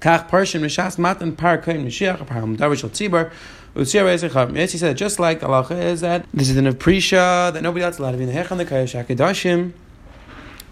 Kach 0.00 0.28
Parshin 0.28 0.60
Mishas 0.60 0.98
Matan 0.98 1.34
Par 1.34 1.58
Kain 1.58 1.84
Mashiach 1.84 2.24
Par 2.26 2.42
Hamdavar 2.42 2.76
Shal 2.78 2.90
Tzibar. 2.90 3.30
Yes, 3.74 4.72
he 4.72 4.78
said 4.78 4.96
just 4.96 5.18
like 5.20 5.42
Allah 5.42 5.66
is 5.70 6.00
that 6.00 6.26
this 6.32 6.48
is 6.50 6.56
an 6.56 6.64
aprisha 6.66 7.52
that 7.52 7.62
nobody 7.62 7.84
else 7.84 7.98
allowed 7.98 8.12
to 8.12 8.16
be 8.16 8.24
in 8.24 8.30
the 8.30 8.34
Hech 8.34 8.50
and 8.50 8.58
the 8.58 8.64
Kayash 8.64 9.04
Akadashim. 9.04 9.72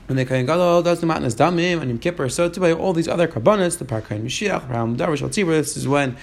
When 0.06 0.16
the 0.16 0.24
Kayan 0.24 0.46
Gadol 0.46 0.82
does 0.82 1.00
the 1.00 1.06
Matnas 1.06 1.34
Damim 1.34 1.80
and 1.80 1.90
Yom 1.90 1.98
Kippur, 1.98 2.28
so 2.28 2.48
to 2.48 2.76
all 2.76 2.92
these 2.92 3.08
other 3.08 3.26
karbanas, 3.26 3.78
the 3.78 3.84
Par 3.84 4.00
Kain 4.00 4.24
Mashiach, 4.24 4.68
Hamdavar 4.68 5.16
Shal 5.16 5.28
Tzibar. 5.28 5.50
This 5.50 5.76
is 5.76 5.86
when 5.88 6.16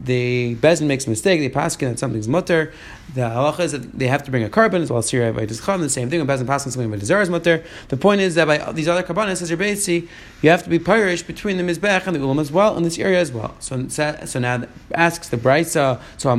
the 0.00 0.56
Bezin 0.56 0.86
makes 0.86 1.06
a 1.06 1.10
mistake, 1.10 1.40
they 1.40 1.48
pass 1.48 1.76
that 1.76 1.98
something's 1.98 2.28
mutter. 2.28 2.72
The 3.14 3.22
halacha 3.22 3.60
is 3.60 3.72
that 3.72 3.98
they 3.98 4.08
have 4.08 4.22
to 4.24 4.30
bring 4.30 4.42
a 4.42 4.50
carbon 4.50 4.82
as 4.82 4.90
well 4.90 4.98
as 4.98 5.10
Sirah 5.10 5.34
by 5.34 5.46
Dizchan, 5.46 5.80
the 5.80 5.88
same 5.88 6.10
thing 6.10 6.18
when 6.24 6.28
Bezin 6.28 6.46
passes 6.46 6.74
something 6.74 6.90
by 6.90 6.98
Dizar 6.98 7.22
is 7.22 7.30
mutter. 7.30 7.64
The 7.88 7.96
point 7.96 8.20
is 8.20 8.34
that 8.34 8.46
by 8.46 8.72
these 8.72 8.88
other 8.88 9.02
carbonas, 9.02 9.40
as 9.40 9.48
you're 9.48 9.56
basically, 9.56 10.08
you 10.42 10.50
have 10.50 10.64
to 10.64 10.70
be 10.70 10.78
parish 10.78 11.22
between 11.22 11.56
the 11.56 11.62
Mizbech 11.62 12.06
and 12.06 12.14
the 12.14 12.20
Ulam 12.20 12.40
as 12.40 12.52
well, 12.52 12.76
in 12.76 12.82
this 12.82 12.98
area 12.98 13.20
as 13.20 13.32
well. 13.32 13.56
So, 13.58 13.88
so 13.88 14.38
now 14.38 14.64
asks 14.94 15.28
the 15.28 15.36
Brisa, 15.36 16.00
so 16.18 16.36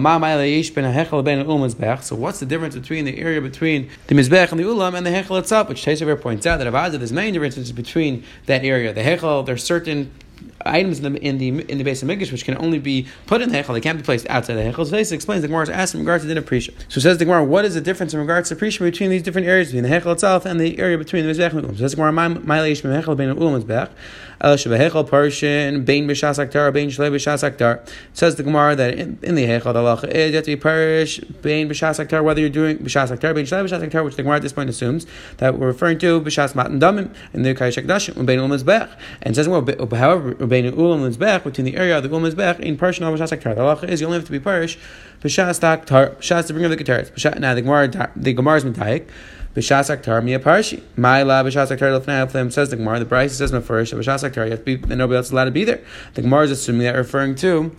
So 2.01 2.15
what's 2.15 2.39
the 2.39 2.45
difference 2.45 2.75
between 2.75 3.05
the 3.05 3.17
area 3.17 3.41
between 3.41 3.89
the 4.07 4.15
Mizbech 4.15 4.51
and 4.51 4.59
the 4.59 4.65
Ulam 4.65 4.95
and 4.95 5.05
the 5.05 5.11
Hechel 5.11 5.39
itself, 5.39 5.69
which 5.69 5.83
Teishaver 5.83 6.19
points 6.19 6.45
out 6.45 6.57
that 6.57 6.67
Avada, 6.67 6.97
there's 6.97 7.11
many 7.11 7.31
differences 7.31 7.71
between 7.71 8.23
that 8.45 8.63
area. 8.63 8.93
The 8.93 9.01
Hechel, 9.01 9.45
there's 9.45 9.63
certain 9.63 10.11
items 10.69 10.99
in 10.99 11.13
the 11.13 11.19
in 11.21 11.37
the 11.37 11.49
in 11.69 11.77
the 11.77 11.83
base 11.83 12.01
of 12.01 12.09
Mikdash 12.09 12.31
which 12.31 12.45
can 12.45 12.57
only 12.57 12.79
be 12.79 13.07
put 13.25 13.41
in 13.41 13.49
the 13.49 13.57
Hechel, 13.57 13.73
they 13.73 13.81
can't 13.81 13.97
be 13.97 14.03
placed 14.03 14.27
outside 14.29 14.55
the 14.55 14.61
Hechel. 14.61 14.85
So 14.85 14.95
this 14.95 15.11
explains 15.11 15.41
the 15.41 15.47
Gemara 15.47 15.63
is 15.63 15.69
asked 15.69 15.93
in 15.93 16.01
regards 16.01 16.25
to 16.25 16.33
the 16.33 16.41
Prisha. 16.41 16.73
So 16.89 17.01
says 17.01 17.17
the 17.17 17.25
Gemara, 17.25 17.43
what 17.43 17.65
is 17.65 17.73
the 17.73 17.81
difference 17.81 18.13
in 18.13 18.19
regards 18.19 18.49
to 18.49 18.55
Prisha 18.55 18.79
between 18.79 19.09
these 19.09 19.23
different 19.23 19.47
areas 19.47 19.69
between 19.69 19.83
the 19.83 19.89
Hechel 19.89 20.13
itself 20.13 20.45
and 20.45 20.59
the 20.59 20.79
area 20.79 20.97
between 20.97 21.25
the 21.25 21.31
Mizbech 21.31 21.51
and 21.51 21.63
the 21.63 21.67
Ulam? 21.67 21.77
Says 21.77 21.91
the 21.91 21.97
Gemara, 21.97 22.11
my 22.11 22.61
leish 22.61 22.81
Hechel 22.81 23.17
bein 23.17 23.33
Ulam 23.35 23.61
Mizbech. 23.61 23.89
El 24.39 24.53
Shebehechel 24.55 25.09
Parshin 25.09 25.83
Bein 25.83 26.07
B'Shas 26.07 26.37
Aktar 26.37 26.71
Bein 26.71 26.89
Shlei 26.89 27.09
B'Shas. 27.09 27.89
Says 28.13 28.35
the 28.35 28.43
Gemara 28.43 28.75
that 28.75 28.93
in, 28.93 29.17
in 29.23 29.33
the 29.33 29.45
Hechel 29.45 29.73
the 29.73 30.09
is 30.09 30.29
you 30.29 30.35
have 30.35 30.45
to 30.45 30.51
be 30.51 30.55
parish 30.55 31.19
Bein 31.41 31.67
B'Shas 31.67 32.05
Aktar 32.05 32.23
whether 32.23 32.39
you're 32.39 32.49
doing 32.49 32.77
B'Shas 32.77 33.09
Aktar 33.09 33.33
Bein 33.33 33.45
Shlei 33.45 33.67
B'Shas 33.67 34.03
which 34.03 34.15
the 34.15 34.21
Gemara 34.21 34.35
at 34.35 34.43
this 34.43 34.53
point 34.53 34.69
assumes 34.69 35.07
that 35.37 35.57
we're 35.57 35.65
referring 35.67 35.97
to 35.99 36.21
B'Shas 36.21 36.53
Matan 36.53 36.79
Damim 36.79 37.13
in 37.33 37.41
the 37.41 37.55
Kaishak 37.55 37.87
Dashim 37.87 38.25
Bein 38.27 38.39
Ulam 38.39 38.55
Mizbech, 38.55 38.91
and 39.23 39.35
says 39.35 39.47
well, 39.47 39.65
however 39.95 40.33
Bein 40.61 40.73
Ulam 40.73 41.09
Mizbech 41.09 41.43
between 41.43 41.65
the 41.65 41.75
area 41.75 41.97
of 41.97 42.03
the 42.03 42.09
Ulam 42.09 42.29
Mizbech 42.29 42.59
in 42.59 42.77
Parshin 42.77 43.07
or 43.07 43.17
B'Shas 43.17 43.37
Aktar. 43.37 43.55
The 43.55 43.61
halacha 43.61 43.89
is 43.89 44.01
you 44.01 44.07
only 44.07 44.17
have 44.17 44.25
to 44.25 44.31
be 44.31 44.39
parish 44.39 44.77
B'Shas 45.21 45.59
Aktar 45.59 46.15
B'Shas 46.15 46.47
to 46.47 46.53
bring 46.53 46.65
of 46.65 46.71
the 46.71 46.77
keteris. 46.77 47.39
Now 47.39 47.53
the 47.53 47.61
Gemara 47.61 48.11
the 48.15 48.33
Gemara 48.33 48.57
is 48.57 48.65
Mitaik. 48.65 49.07
B'shas 49.55 49.89
aktar 49.89 50.23
miya 50.23 50.39
parshi. 50.39 50.83
My 50.95 51.23
la 51.23 51.41
b'shas 51.43 51.75
aktar 51.75 51.99
lefnei 51.99 52.51
says 52.51 52.69
the 52.69 52.75
Gemara. 52.75 52.99
The 52.99 53.05
Bryce 53.05 53.35
says 53.37 53.51
mafurish. 53.51 53.91
B'shas 53.91 54.29
aktar 54.29 54.45
you 54.45 54.51
have 54.51 54.63
to 54.63 54.65
be, 54.65 54.73
and 54.75 54.99
nobody 54.99 55.17
else 55.17 55.27
is 55.27 55.31
allowed 55.31 55.45
to 55.45 55.51
be 55.51 55.63
there. 55.63 55.81
The 56.13 56.21
Gemara 56.21 56.43
is 56.43 56.51
assuming 56.51 56.83
that 56.83 56.95
referring 56.95 57.33
to 57.37 57.75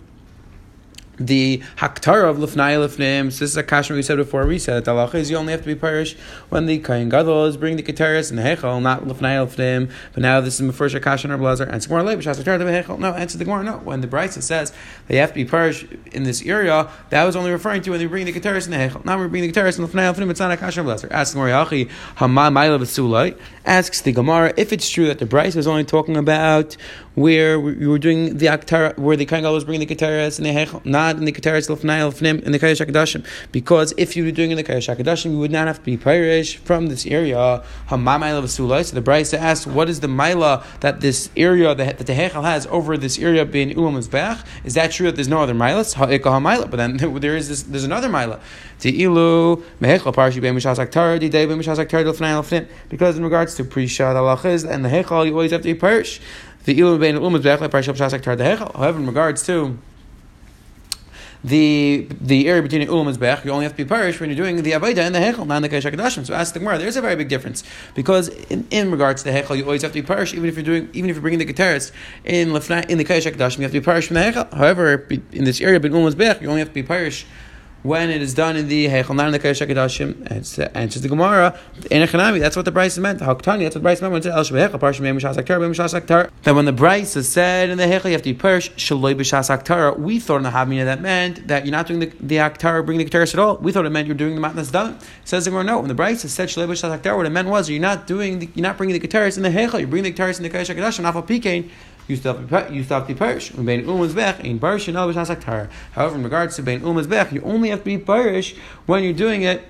the 1.19 1.61
haktara 1.77 2.29
of 2.29 2.37
lifnai 2.37 2.77
lifnim. 2.77 3.31
So 3.31 3.39
this 3.39 3.51
is 3.51 3.57
a 3.57 3.63
kashmir 3.63 3.97
we 3.97 4.03
said 4.03 4.17
before. 4.17 4.45
We 4.45 4.57
said 4.57 4.85
that 4.85 4.91
halacha 4.91 5.15
is 5.15 5.29
you 5.29 5.37
only 5.37 5.51
have 5.51 5.61
to 5.61 5.67
be 5.67 5.75
parish 5.75 6.15
when 6.49 6.65
the 6.65 6.79
kain 6.79 7.09
gadol 7.09 7.45
is 7.45 7.57
bringing 7.57 7.83
the 7.83 7.83
kataris 7.83 8.29
and 8.29 8.39
the 8.39 8.43
hechel, 8.43 8.81
not 8.81 9.03
lifnai 9.03 9.45
lifnim. 9.45 9.91
But 10.13 10.21
now 10.21 10.39
this 10.41 10.59
is 10.59 10.65
the 10.65 10.73
first 10.73 10.99
kashmir 11.01 11.37
blazer 11.37 11.65
and 11.65 11.89
more 11.89 12.03
late 12.03 12.19
b'shas 12.19 12.37
the 12.37 12.43
hechel. 12.43 12.97
No, 12.99 13.13
answer 13.13 13.37
the 13.37 13.45
gemara. 13.45 13.63
No, 13.63 13.77
when 13.79 14.01
the 14.01 14.07
brisa 14.07 14.41
says 14.41 14.73
they 15.07 15.17
have 15.17 15.29
to 15.29 15.35
be 15.35 15.45
parish 15.45 15.85
in 16.11 16.23
this 16.23 16.45
area, 16.45 16.89
that 17.09 17.23
was 17.25 17.35
only 17.35 17.51
referring 17.51 17.81
to 17.81 17.91
when 17.91 17.99
they 17.99 18.05
bring 18.05 18.25
the 18.25 18.33
kataris 18.33 18.65
and 18.65 18.73
the 18.73 18.77
hechel. 18.77 19.03
Now 19.05 19.17
we're 19.17 19.27
bringing 19.27 19.51
the 19.51 19.59
kataris 19.59 19.77
and 19.77 19.87
lifnai 19.87 20.13
lifnim. 20.13 20.29
It's 20.29 20.39
not 20.39 20.51
a 20.51 20.57
kashmir 20.57 20.85
blazer. 20.85 21.07
Ask 21.11 21.33
the 21.33 21.39
gemara 21.39 21.65
yachi 21.65 21.89
hama 22.15 22.49
ma'ila. 22.49 23.37
Asks 23.65 24.01
the 24.01 24.11
gemara 24.11 24.53
if 24.57 24.71
it's 24.71 24.89
true 24.89 25.07
that 25.07 25.19
the 25.19 25.25
brisa 25.25 25.57
is 25.57 25.67
only 25.67 25.83
talking 25.83 26.17
about 26.17 26.77
where 27.15 27.59
you 27.71 27.89
were 27.89 27.99
doing 27.99 28.37
the 28.37 28.45
aktara, 28.45 28.97
where 28.97 29.17
the 29.17 29.25
kain 29.25 29.41
gadol 29.41 29.53
was 29.55 29.65
bringing 29.65 29.85
the 29.85 29.95
kataris 29.95 30.37
and 30.37 30.45
the 30.45 30.51
hechel, 30.51 30.83
not 30.85 31.08
in 31.17 31.25
the 31.25 31.31
kataris 31.31 31.69
in 31.69 32.51
the 32.51 32.59
Kayash 32.59 32.85
HaKadoshim. 32.85 33.25
Because 33.51 33.93
if 33.97 34.15
you 34.15 34.25
were 34.25 34.31
doing 34.31 34.51
in 34.51 34.57
the 34.57 34.63
Kayash 34.63 34.95
HaKadoshim, 34.95 35.31
you 35.31 35.39
would 35.39 35.51
not 35.51 35.67
have 35.67 35.79
to 35.79 35.85
be 35.85 35.97
Pirish 35.97 36.57
from 36.57 36.87
this 36.87 37.05
area. 37.05 37.63
So 37.89 37.97
the 37.97 39.01
Brisa 39.01 39.37
asks, 39.37 39.67
what 39.67 39.89
is 39.89 39.99
the 39.99 40.07
Maila 40.07 40.63
that 40.81 41.01
this 41.01 41.29
area, 41.35 41.75
that, 41.75 41.97
that 41.97 42.07
the 42.07 42.13
Hechel 42.13 42.43
has 42.43 42.67
over 42.67 42.97
this 42.97 43.19
area 43.19 43.45
being 43.45 43.71
Ulam 43.71 43.97
Mizbech? 43.97 44.45
Is 44.63 44.73
that 44.75 44.91
true 44.91 45.07
that 45.07 45.15
there's 45.15 45.27
no 45.27 45.41
other 45.41 45.53
Mailas? 45.53 46.69
But 46.69 46.77
then 46.77 46.97
there 47.19 47.35
is 47.35 47.49
this, 47.49 47.63
there's 47.63 47.83
another 47.83 48.09
Maila. 48.09 48.39
Because 52.89 53.17
in 53.17 53.23
regards 53.23 53.55
to 53.55 53.63
Prisha, 53.63 54.13
the 54.13 54.69
and 54.69 54.85
the 54.85 54.89
Hechel, 54.89 55.25
you 55.25 55.33
always 55.33 55.51
have 55.51 55.61
to 55.61 55.73
be 55.73 55.79
Pirish. 55.79 56.19
The 56.65 56.77
ilu 56.77 56.99
bein 56.99 57.15
ulam 57.15 57.35
mizbech 57.35 57.59
le'parsha 57.59 57.93
b'shas 57.93 58.19
aktar 58.19 58.37
the 58.37 58.43
hechel. 58.43 58.75
However, 58.75 58.99
in 58.99 59.07
regards 59.07 59.43
to 59.47 59.77
the 61.43 62.07
the 62.19 62.49
area 62.49 62.61
between 62.61 62.85
Ulam 62.87 63.07
and 63.07 63.17
Zbech, 63.17 63.45
you 63.45 63.51
only 63.51 63.63
have 63.63 63.71
to 63.71 63.77
be 63.77 63.87
parish 63.87 64.19
when 64.19 64.29
you're 64.29 64.37
doing 64.37 64.61
the 64.61 64.71
Avodah 64.71 64.97
and 64.97 65.15
the 65.15 65.19
Hechel, 65.19 65.47
not 65.47 65.61
the 65.61 65.69
Keshak 65.69 66.25
So 66.25 66.33
ask 66.33 66.53
the 66.53 66.59
Gemara, 66.59 66.77
there's 66.77 66.97
a 66.97 67.01
very 67.01 67.15
big 67.15 67.29
difference. 67.29 67.63
Because 67.95 68.27
in, 68.27 68.67
in 68.71 68.91
regards 68.91 69.23
to 69.23 69.31
the 69.31 69.39
Hechel, 69.39 69.57
you 69.57 69.63
always 69.63 69.81
have 69.81 69.91
to 69.91 70.01
be 70.01 70.05
parish, 70.05 70.33
even 70.33 70.49
if 70.49 70.55
you're 70.55 70.63
doing 70.63 70.89
even 70.93 71.09
if 71.09 71.15
you're 71.15 71.21
bringing 71.21 71.39
the 71.39 71.45
Keteris 71.45 71.91
in 72.25 72.49
in 72.49 72.97
the 72.97 73.05
Keshak 73.05 73.57
you 73.57 73.63
have 73.63 73.71
to 73.71 73.79
be 73.79 73.83
parish 73.83 74.07
from 74.07 74.15
the 74.15 74.21
Hechel. 74.21 74.53
However, 74.53 75.07
in 75.31 75.45
this 75.45 75.61
area 75.61 75.79
between 75.79 76.03
Ulam 76.03 76.07
and 76.07 76.15
Zbech, 76.17 76.41
you 76.41 76.49
only 76.49 76.59
have 76.59 76.69
to 76.69 76.73
be 76.73 76.83
parish 76.83 77.25
when 77.83 78.09
it 78.09 78.21
is 78.21 78.33
done 78.33 78.55
in 78.57 78.67
the 78.67 78.87
Heichel, 78.87 79.11
in 79.11 79.31
the 79.31 79.39
Kodesh 79.39 79.65
HaKadoshim, 79.65 80.29
and 80.29 80.75
answers 80.75 81.01
the 81.01 81.07
Gemara, 81.07 81.57
in 81.89 82.05
Echanami, 82.05 82.39
that's 82.39 82.55
what 82.55 82.65
the 82.65 82.71
Bryce 82.71 82.97
meant. 82.97 83.19
Haktani, 83.19 83.59
that's 83.59 83.75
what 83.75 83.75
the 83.75 83.79
Bryce 83.79 84.01
meant 84.01 84.11
when 84.11 84.19
it 84.19 84.23
said 84.23 84.33
El 84.33 84.43
Shebehechel, 84.43 84.79
Parshim 84.79 85.01
Yem 85.01 85.19
Shas 85.19 85.35
Aktar, 85.35 85.59
Yem 85.59 85.73
Shas 85.73 85.99
Aktar. 85.99 86.29
That 86.43 86.55
when 86.55 86.65
the 86.65 86.73
Bryce 86.73 87.15
is 87.15 87.29
said 87.29 87.69
in 87.69 87.77
the 87.77 87.85
Heichel, 87.85 88.05
you 88.05 88.11
have 88.11 88.21
to 88.23 88.33
be 88.33 88.39
Persh, 88.39 88.69
Shaloi 88.71 89.15
B'Shas 89.15 89.55
Aktar, 89.55 89.97
we 89.97 90.19
thought 90.19 90.37
in 90.37 90.43
the 90.43 90.49
Havmina 90.49 90.85
that 90.85 91.01
meant 91.01 91.47
that 91.47 91.65
you're 91.65 91.71
not 91.71 91.87
doing 91.87 91.99
the, 91.99 92.11
the 92.19 92.35
Aktar, 92.37 92.85
bringing 92.85 93.05
the 93.05 93.11
Keteris 93.11 93.33
at 93.33 93.39
all. 93.39 93.57
We 93.57 93.71
thought 93.71 93.85
it 93.85 93.91
meant 93.91 94.07
you're 94.07 94.15
doing 94.15 94.35
the 94.35 94.41
Matnas 94.41 94.71
Dam. 94.71 94.97
Says 95.23 95.45
the 95.45 95.51
Gemara, 95.51 95.63
no, 95.63 95.79
when 95.79 95.87
the 95.87 95.93
Bryce 95.93 96.21
said 96.21 96.49
Shaloi 96.49 96.67
B'Shas 96.67 96.99
Aktar, 96.99 97.15
what 97.15 97.25
it 97.25 97.29
meant 97.29 97.47
was 97.47 97.69
you're 97.69 97.79
not 97.81 98.07
doing, 98.07 98.39
the, 98.39 98.49
you're 98.55 98.63
not 98.63 98.77
bringing 98.77 98.99
the 98.99 99.07
Keteris 99.07 99.37
in 99.37 99.43
the 99.43 99.49
Heichel, 99.49 99.79
you're 99.79 99.87
bringing 99.87 100.11
the 100.11 100.17
Keteris 100.17 100.37
in 100.37 100.43
the 100.43 100.49
Kodesh 100.49 100.75
HaKadoshim, 100.75 101.09
Nafal 101.09 101.25
Pikein, 101.25 101.69
you 102.09 102.15
still 102.15 102.35
have 102.35 102.67
to, 102.67 102.73
you 102.73 102.83
still 102.83 103.01
to 103.01 103.07
be 103.07 103.13
parish. 103.13 103.51
Bein 103.51 103.85
umas 103.85 104.15
bech 104.15 104.39
in 104.39 104.59
parish 104.59 104.87
and 104.87 104.97
However, 104.97 106.15
in 106.15 106.23
regards 106.23 106.55
to 106.55 106.63
bein 106.63 106.81
umas 106.81 107.07
bech, 107.07 107.31
you 107.31 107.41
only 107.41 107.69
have 107.69 107.79
to 107.79 107.85
be 107.85 107.97
parish 107.97 108.55
when 108.85 109.03
you're 109.03 109.13
doing 109.13 109.43
it 109.43 109.63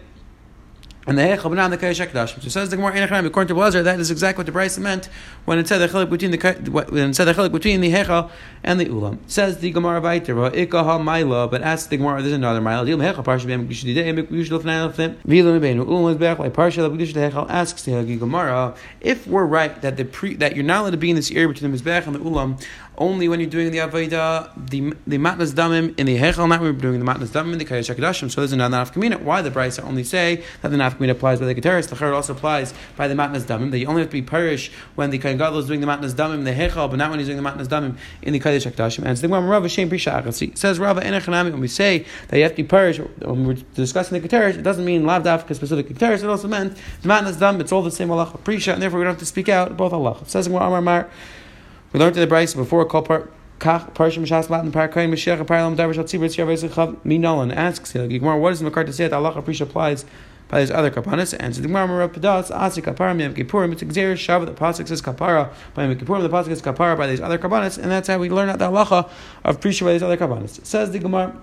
and 1.09 1.17
the 1.17 1.23
Hechel 1.23 1.49
Banan 1.49 1.71
the 1.71 1.77
Kadosh 1.77 2.05
Hakadosh. 2.05 2.39
So 2.41 2.49
says 2.49 2.69
the 2.69 2.75
Gemara 2.75 2.93
Enochem, 2.93 3.25
according 3.25 3.47
to 3.47 3.55
Blazer, 3.55 3.81
that 3.81 3.99
is 3.99 4.11
exactly 4.11 4.41
what 4.41 4.45
the 4.45 4.51
Bryce 4.51 4.77
meant 4.77 5.09
when 5.45 5.57
it 5.57 5.67
said 5.67 5.79
the 5.79 5.87
chelik 5.87 6.09
between 6.09 6.29
the 6.29 6.85
when 6.91 7.09
it 7.09 7.15
said 7.15 7.25
the 7.25 7.49
between 7.49 7.81
the 7.81 7.91
Hechel 7.91 8.29
and 8.63 8.79
the 8.79 8.85
Ulam. 8.85 9.17
Says 9.25 9.57
the 9.57 9.71
Gemara 9.71 10.01
Vayter, 10.01 10.51
Ikaha 10.51 10.99
Maila, 10.99 11.49
but 11.49 11.63
ask 11.63 11.89
the 11.89 11.97
Gemara, 11.97 12.21
there's 12.21 12.33
another 12.33 12.61
Maila. 12.61 12.85
Dil 12.85 12.99
Hechel 12.99 13.23
Parsha 13.23 13.45
B'Yam 13.45 13.67
Kishdi 13.67 13.95
Day 13.95 14.13
Mikush 14.13 14.49
Lefnei 14.49 14.91
Lefnim. 14.91 15.15
Vilam 15.25 15.85
Ulam 15.85 16.11
is 16.11 16.51
Parsha 16.53 16.87
Lefnish 16.87 17.13
Hechel 17.13 17.49
asks 17.49 17.83
the 17.83 18.15
Gemara 18.15 18.75
if 19.01 19.25
we're 19.25 19.45
right 19.45 19.81
that 19.81 19.97
the 19.97 20.05
pre 20.05 20.35
that 20.35 20.55
you're 20.55 20.63
not 20.63 20.81
allowed 20.81 20.91
to 20.91 20.97
be 20.97 21.09
in 21.09 21.15
this 21.15 21.31
area 21.31 21.47
between 21.47 21.71
the 21.71 21.77
Mizbech 21.77 22.05
and 22.05 22.15
the 22.15 22.19
Ulam 22.19 22.63
only 22.99 23.29
when 23.29 23.39
you're 23.39 23.49
doing 23.49 23.71
the 23.71 23.77
Avodah, 23.79 24.51
the 24.69 24.93
the 25.07 25.17
Matnas 25.17 25.53
Damim 25.53 25.97
in 25.97 26.05
the 26.05 26.17
Hechel, 26.17 26.47
not 26.47 26.61
when 26.61 26.73
we're 26.75 26.79
doing 26.79 26.99
the 26.99 27.05
Matnas 27.05 27.29
Damim 27.29 27.53
in 27.53 27.57
the 27.57 27.65
Kadosh 27.65 27.93
Hakadoshim. 27.93 28.29
So 28.29 28.41
there's 28.41 28.51
another 28.51 28.77
Nafkamina. 28.77 29.21
Why 29.21 29.41
the 29.41 29.49
Bryce 29.49 29.79
only 29.79 30.03
say 30.03 30.43
that 30.61 30.69
the 30.69 30.77
Nafkamina 30.77 31.11
applies 31.11 31.39
by 31.39 31.45
the 31.45 31.55
Keteris, 31.55 31.87
the 31.87 31.95
Chayr 31.95 32.13
also 32.13 32.33
applies 32.33 32.73
by 32.97 33.07
the 33.07 33.15
Matnas 33.15 33.43
Damim, 33.43 33.71
that 33.71 33.79
you 33.79 33.87
only 33.87 34.01
have 34.01 34.09
to 34.09 34.13
be 34.13 34.21
parish 34.21 34.69
when 34.95 35.09
the 35.09 35.17
Kohen 35.17 35.37
Gadol 35.37 35.59
is 35.59 35.67
doing 35.67 35.79
the 35.79 35.87
Matnas 35.87 36.13
Damim 36.13 36.35
in 36.35 36.43
the 36.43 36.51
Hechel, 36.51 36.89
but 36.89 36.97
not 36.97 37.09
when 37.09 37.19
he's 37.19 37.27
doing 37.29 37.41
the 37.41 37.49
Matnas 37.49 37.67
Damim 37.67 37.95
in 38.21 38.33
the 38.33 38.39
Kadosh 38.39 38.69
Hakadoshim. 38.69 39.05
And 39.05 39.17
so 39.17 39.27
the 39.27 39.33
Rava 39.33 39.69
says 39.69 40.79
Rava 40.79 41.01
Enechanami, 41.01 41.51
when 41.51 41.61
we 41.61 41.67
say 41.67 42.05
that 42.27 42.37
you 42.37 42.43
have 42.43 42.51
to 42.51 42.57
be 42.57 42.67
parish, 42.67 42.99
when 42.99 43.47
we're 43.47 43.53
discussing 43.75 44.21
the 44.21 44.27
Keteris, 44.27 44.57
it 44.57 44.63
doesn't 44.63 44.83
mean 44.83 45.05
Lav 45.05 45.23
Dafka 45.23 45.55
specific 45.55 45.87
Keteris, 45.87 46.21
it 46.23 46.25
also 46.25 46.47
meant 46.47 46.77
the 47.01 47.07
Matnas 47.07 47.35
Damim, 47.35 47.61
it's 47.61 47.71
all 47.71 47.81
the 47.81 47.91
same 47.91 48.11
Allah 48.11 48.27
Prisha, 48.43 48.73
and 48.73 48.81
therefore 48.81 48.99
we 48.99 49.05
don't 49.05 49.13
have 49.13 49.19
to 49.19 49.25
speak 49.25 49.47
out 49.47 49.77
both 49.77 49.93
Allah. 49.93 50.17
Says 50.25 50.47
Gemara 50.47 50.67
Amar 50.67 50.81
Mar, 50.81 51.09
we 51.91 51.99
learned 51.99 52.15
in 52.15 52.21
the 52.21 52.27
Bryce 52.27 52.53
before, 52.53 52.85
called 52.85 53.05
part 53.05 53.33
Kach 53.59 53.93
Parshim 53.93 54.25
Shas 54.25 54.49
Matan 54.49 54.71
Parakayin 54.71 55.09
Mashiach 55.09 55.43
Paralam 55.45 55.75
Tzibur 55.75 56.25
Tziyar 56.25 56.47
Vezichav 56.47 56.95
Minolan 57.03 57.53
asks 57.53 57.91
the 57.91 58.07
Gemara, 58.07 58.37
what 58.37 58.53
is 58.53 58.59
the 58.59 58.65
Makar 58.65 58.85
to 58.85 58.93
say 58.93 59.07
that 59.07 59.13
Allah 59.13 59.33
Aprisha 59.33 59.61
applies 59.61 60.05
by 60.47 60.61
these 60.61 60.71
other 60.71 60.89
kapanas? 60.89 61.35
And 61.37 61.55
so 61.55 61.61
the 61.61 61.67
Gemara 61.67 62.07
Padas 62.07 62.51
Asi 62.51 62.81
Kapara 62.81 63.15
Miyam 63.15 63.35
Kippurim 63.35 63.73
It's 63.73 63.83
Xer 63.83 64.13
Shav 64.13 64.45
the 64.45 64.53
pasuk 64.53 64.87
says 64.87 65.01
Kapara 65.01 65.51
by 65.73 65.83
Yom 65.85 65.95
Kippurim 65.95 66.21
the 66.21 66.29
pasuk 66.29 66.45
says 66.45 66.61
Kapara 66.61 66.97
by 66.97 67.07
these 67.07 67.19
other 67.19 67.37
kapanas, 67.37 67.77
and 67.77 67.91
that's 67.91 68.07
how 68.07 68.17
we 68.17 68.29
learn 68.29 68.49
out 68.49 68.59
the 68.59 68.69
halacha 68.69 69.09
of 69.43 69.59
Prisha 69.59 69.83
by 69.83 69.93
these 69.93 70.03
other 70.03 70.17
kapanas. 70.17 70.65
Says 70.65 70.91
the 70.91 70.99
Gemara. 70.99 71.35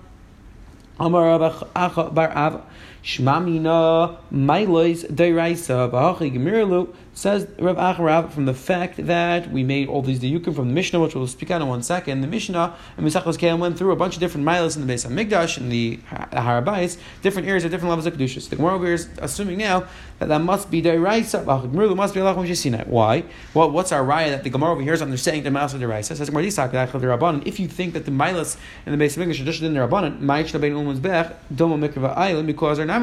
Amar 0.99 1.37
Bar 1.37 2.31
Av 2.35 2.63
Shmamina 3.07 4.17
Mailois 4.33 5.09
Deiraisa 5.09 5.89
Bahachi 5.89 6.29
Gemirlu 6.35 6.93
Says 7.17 7.47
Rav 7.57 7.77
Acharav 7.77 8.29
from 8.31 8.45
the 8.45 8.53
fact 8.53 9.07
that 9.07 9.51
we 9.51 9.63
made 9.63 9.87
all 9.87 10.03
these 10.03 10.19
diyukim 10.19 10.53
from 10.53 10.67
the 10.67 10.73
Mishnah, 10.75 10.99
which 10.99 11.15
we'll 11.15 11.25
speak 11.25 11.49
on 11.49 11.63
in 11.63 11.67
one 11.67 11.81
second. 11.81 12.21
The 12.21 12.27
Mishnah 12.27 12.75
and 12.95 13.07
Misachos 13.07 13.39
Kalim 13.39 13.57
went 13.57 13.75
through 13.75 13.91
a 13.91 13.95
bunch 13.95 14.13
of 14.13 14.19
different 14.19 14.45
milas 14.45 14.75
in 14.75 14.83
the 14.83 14.87
base 14.87 15.03
of 15.03 15.09
Migdash 15.09 15.57
and 15.57 15.71
the 15.71 15.97
Harabais, 16.11 16.99
different 17.23 17.47
areas 17.47 17.65
at 17.65 17.71
different 17.71 17.89
levels 17.89 18.05
of 18.05 18.13
kedushas. 18.13 18.49
The 18.49 18.55
Gemara 18.55 18.79
is 18.81 19.09
assuming 19.17 19.57
now 19.57 19.87
that 20.19 20.29
that 20.29 20.41
must 20.41 20.69
be 20.69 20.79
deraisa. 20.79 21.43
Gemara 21.43 21.95
must 21.95 22.13
be 22.13 22.21
Allah 22.21 22.35
Shinai. 22.35 22.85
Why? 22.85 23.23
Well, 23.55 23.71
what's 23.71 23.91
our 23.91 24.03
raya 24.03 24.29
that 24.29 24.43
the 24.43 24.51
Gemara 24.51 24.73
over 24.73 24.83
here 24.83 24.93
is 24.93 25.01
understanding 25.01 25.41
the 25.41 25.49
milas 25.49 25.73
of 25.73 25.81
deraisa? 25.81 26.15
Says 26.15 26.29
Gemara 26.29 26.43
Yisak 26.43 26.69
the 26.69 27.47
If 27.47 27.59
you 27.59 27.67
think 27.67 27.95
that 27.95 28.05
the 28.05 28.11
milas 28.11 28.57
in 28.85 28.91
the 28.91 28.97
base 28.99 29.17
of 29.17 29.23
Migdash 29.23 29.41
are 29.41 29.45
just 29.45 29.63
in 29.63 29.73
the 29.73 29.79
Rabbanan, 29.79 30.19
Ma'ich 30.19 30.53
Labein 30.53 30.75
Ulman's 30.75 30.99
Bech 30.99 31.35
Domo 31.55 31.77
Mikva 31.77 32.15
Island 32.15 32.45
because 32.45 32.77
they're 32.77 32.85
not 32.85 32.96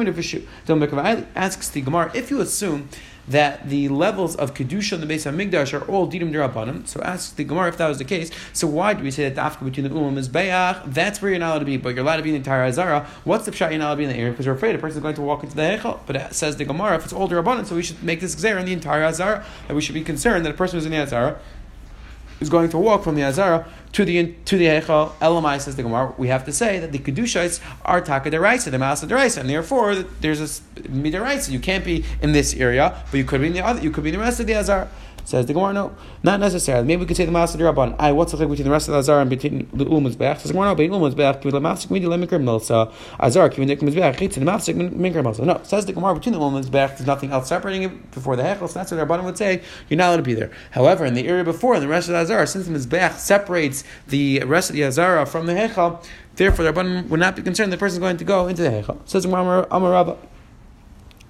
Domo 0.65 0.85
Mikva 0.85 0.99
Island 0.99 1.27
asks 1.35 1.69
the 1.69 1.81
Gemara 1.81 2.11
if 2.13 2.29
you 2.29 2.41
assume 2.41 2.89
that 3.27 3.69
the 3.69 3.89
levels 3.89 4.35
of 4.35 4.53
kedusha 4.53 4.93
in 4.93 5.01
the 5.01 5.07
base 5.07 5.25
of 5.25 5.33
Migdash 5.33 5.73
are 5.73 5.83
all 5.89 6.07
didim 6.07 6.31
derabanim. 6.31 6.87
So 6.87 7.01
ask 7.01 7.35
the 7.35 7.43
Gemara 7.43 7.69
if 7.69 7.77
that 7.77 7.87
was 7.87 7.97
the 7.97 8.03
case. 8.03 8.29
So 8.53 8.67
why 8.67 8.93
do 8.93 9.03
we 9.03 9.11
say 9.11 9.27
that 9.29 9.35
the 9.35 9.41
afka 9.41 9.65
between 9.65 9.83
the 9.83 9.89
ulam 9.89 10.17
is 10.17 10.29
bayach? 10.29 10.83
That's 10.85 11.21
where 11.21 11.31
you're 11.31 11.39
not 11.39 11.51
allowed 11.51 11.59
to 11.59 11.65
be, 11.65 11.77
but 11.77 11.95
you're 11.95 12.03
allowed 12.03 12.17
to 12.17 12.23
be 12.23 12.29
in 12.29 12.33
the 12.33 12.37
entire 12.37 12.63
Azara. 12.63 13.07
What's 13.23 13.45
the 13.45 13.51
pshat 13.51 13.71
you're 13.71 13.79
not 13.79 13.87
allowed 13.87 13.93
to 13.93 13.97
be 13.97 14.03
in 14.03 14.09
the 14.11 14.17
area? 14.17 14.31
Because 14.31 14.47
we're 14.47 14.53
afraid 14.53 14.75
a 14.75 14.79
person 14.79 14.97
is 14.97 15.01
going 15.01 15.15
to 15.15 15.21
walk 15.21 15.43
into 15.43 15.55
the 15.55 15.63
hechel. 15.63 15.99
But 16.05 16.15
it 16.15 16.33
says 16.33 16.57
the 16.57 16.65
Gemara, 16.65 16.95
if 16.97 17.05
it's 17.05 17.13
all 17.13 17.27
derabanim, 17.27 17.65
so 17.65 17.75
we 17.75 17.83
should 17.83 18.03
make 18.03 18.19
this 18.19 18.35
gzer 18.35 18.59
in 18.59 18.65
the 18.65 18.73
entire 18.73 19.03
Azara. 19.03 19.45
That 19.67 19.73
we 19.73 19.81
should 19.81 19.95
be 19.95 20.03
concerned 20.03 20.45
that 20.45 20.51
a 20.51 20.57
person 20.57 20.77
who's 20.77 20.85
in 20.85 20.91
the 20.91 20.97
Azara 20.97 21.39
is 22.39 22.49
going 22.49 22.69
to 22.69 22.77
walk 22.77 23.03
from 23.03 23.15
the 23.15 23.23
Azara 23.23 23.67
to 23.93 24.05
the 24.05 24.33
to 24.45 24.57
the 24.57 24.65
Heichal. 24.65 25.11
Elamai 25.19 25.59
says 25.59 25.75
the 25.75 25.83
Gemara. 25.83 26.13
We 26.17 26.27
have 26.27 26.45
to 26.45 26.51
say 26.51 26.79
that 26.79 26.91
the 26.91 26.99
kedushites 26.99 27.61
are 27.83 28.01
taka 28.01 28.29
deraisa, 28.29 28.71
the 28.71 28.77
masa 28.77 29.07
deraisa, 29.07 29.39
and 29.39 29.49
therefore 29.49 29.95
there's 29.95 30.41
a 30.41 30.61
midiraisa. 30.81 31.49
You 31.49 31.59
can't 31.59 31.85
be 31.85 32.03
in 32.21 32.33
this 32.33 32.53
area, 32.55 33.03
but 33.11 33.17
you 33.17 33.23
could 33.23 33.41
be 33.41 33.47
in 33.47 33.53
the 33.53 33.61
other. 33.61 33.81
You 33.81 33.91
could 33.91 34.03
be 34.03 34.09
in 34.09 34.15
the 34.15 34.21
rest 34.21 34.39
of 34.39 34.47
the 34.47 34.55
Azara. 34.55 34.89
Says 35.25 35.47
the 35.47 35.53
Gemara, 35.53 35.73
no, 35.73 35.95
not 36.21 36.39
necessarily. 36.39 36.85
Maybe 36.85 37.01
we 37.01 37.07
could 37.07 37.17
say 37.17 37.25
the 37.25 37.31
Master 37.31 37.57
Rabban. 37.57 37.95
I 37.97 38.11
what's 38.11 38.31
the 38.31 38.37
thing 38.37 38.47
between 38.47 38.65
the 38.65 38.71
rest 38.71 38.87
of 38.87 38.93
the 38.93 38.99
Azar 38.99 39.21
and 39.21 39.29
between 39.29 39.67
the 39.73 39.83
Ulmuz 39.85 40.15
Bech? 40.15 40.39
Says 40.39 40.49
the 40.49 40.53
Gemara, 40.53 40.69
no, 40.69 40.75
between 40.75 41.01
Ulmuz 41.01 41.15
Bech, 41.15 41.41
between 41.41 41.63
the 41.63 41.67
Mafsik 41.67 41.89
Midi 41.89 42.05
Lemikrim 42.05 42.43
Milsa, 42.43 42.93
Azar, 43.19 43.49
between 43.49 43.67
the 43.67 43.75
Ulmuz 43.75 43.95
Bech, 43.95 44.17
the 44.17 44.39
Mafsik 44.41 44.75
Mikrim 44.75 45.23
Milsa. 45.23 45.43
No, 45.43 45.59
says 45.63 45.85
the 45.87 45.93
Gemara, 45.93 46.13
between 46.13 46.33
the 46.33 46.39
Ulmuz 46.39 46.69
Bech, 46.69 46.97
there's 46.97 47.07
nothing 47.07 47.31
else 47.31 47.49
separating 47.49 47.83
it 47.83 48.11
before 48.11 48.35
the 48.35 48.43
Hechel, 48.43 48.69
so 48.69 48.75
that's 48.75 48.91
what 48.91 48.97
the 48.97 49.05
Rabban 49.05 49.23
would 49.23 49.37
say. 49.37 49.63
You're 49.89 49.97
not 49.97 50.09
allowed 50.09 50.17
to 50.17 50.23
be 50.23 50.35
there. 50.35 50.51
However, 50.71 51.05
in 51.05 51.15
the 51.15 51.27
area 51.27 51.43
before, 51.43 51.75
in 51.75 51.81
the 51.81 51.87
rest 51.87 52.07
of 52.07 52.13
the 52.13 52.19
Azar, 52.19 52.45
since 52.45 52.67
the 52.67 52.73
Mizbech 52.73 53.13
separates 53.13 53.83
the 54.07 54.43
rest 54.43 54.69
of 54.69 54.75
the 54.75 54.83
Azara 54.83 55.25
from 55.25 55.47
the 55.47 55.53
Hechel, 55.53 56.05
therefore 56.35 56.65
the 56.65 56.71
Rabban 56.71 57.09
would 57.09 57.19
not 57.19 57.35
be 57.35 57.41
concerned 57.41 57.73
the 57.73 57.77
person 57.77 57.95
is 57.95 57.99
going 57.99 58.17
to 58.17 58.23
go 58.23 58.47
into 58.47 58.61
the 58.61 58.69
Hechel. 58.69 58.99
Says 59.09 59.25
Amar 59.25 59.65
Rabba. 59.71 60.17
Shmamina 60.17 60.23
Kedusha's 60.23 60.23
Ulam 60.23 61.23
Chadim 61.23 61.24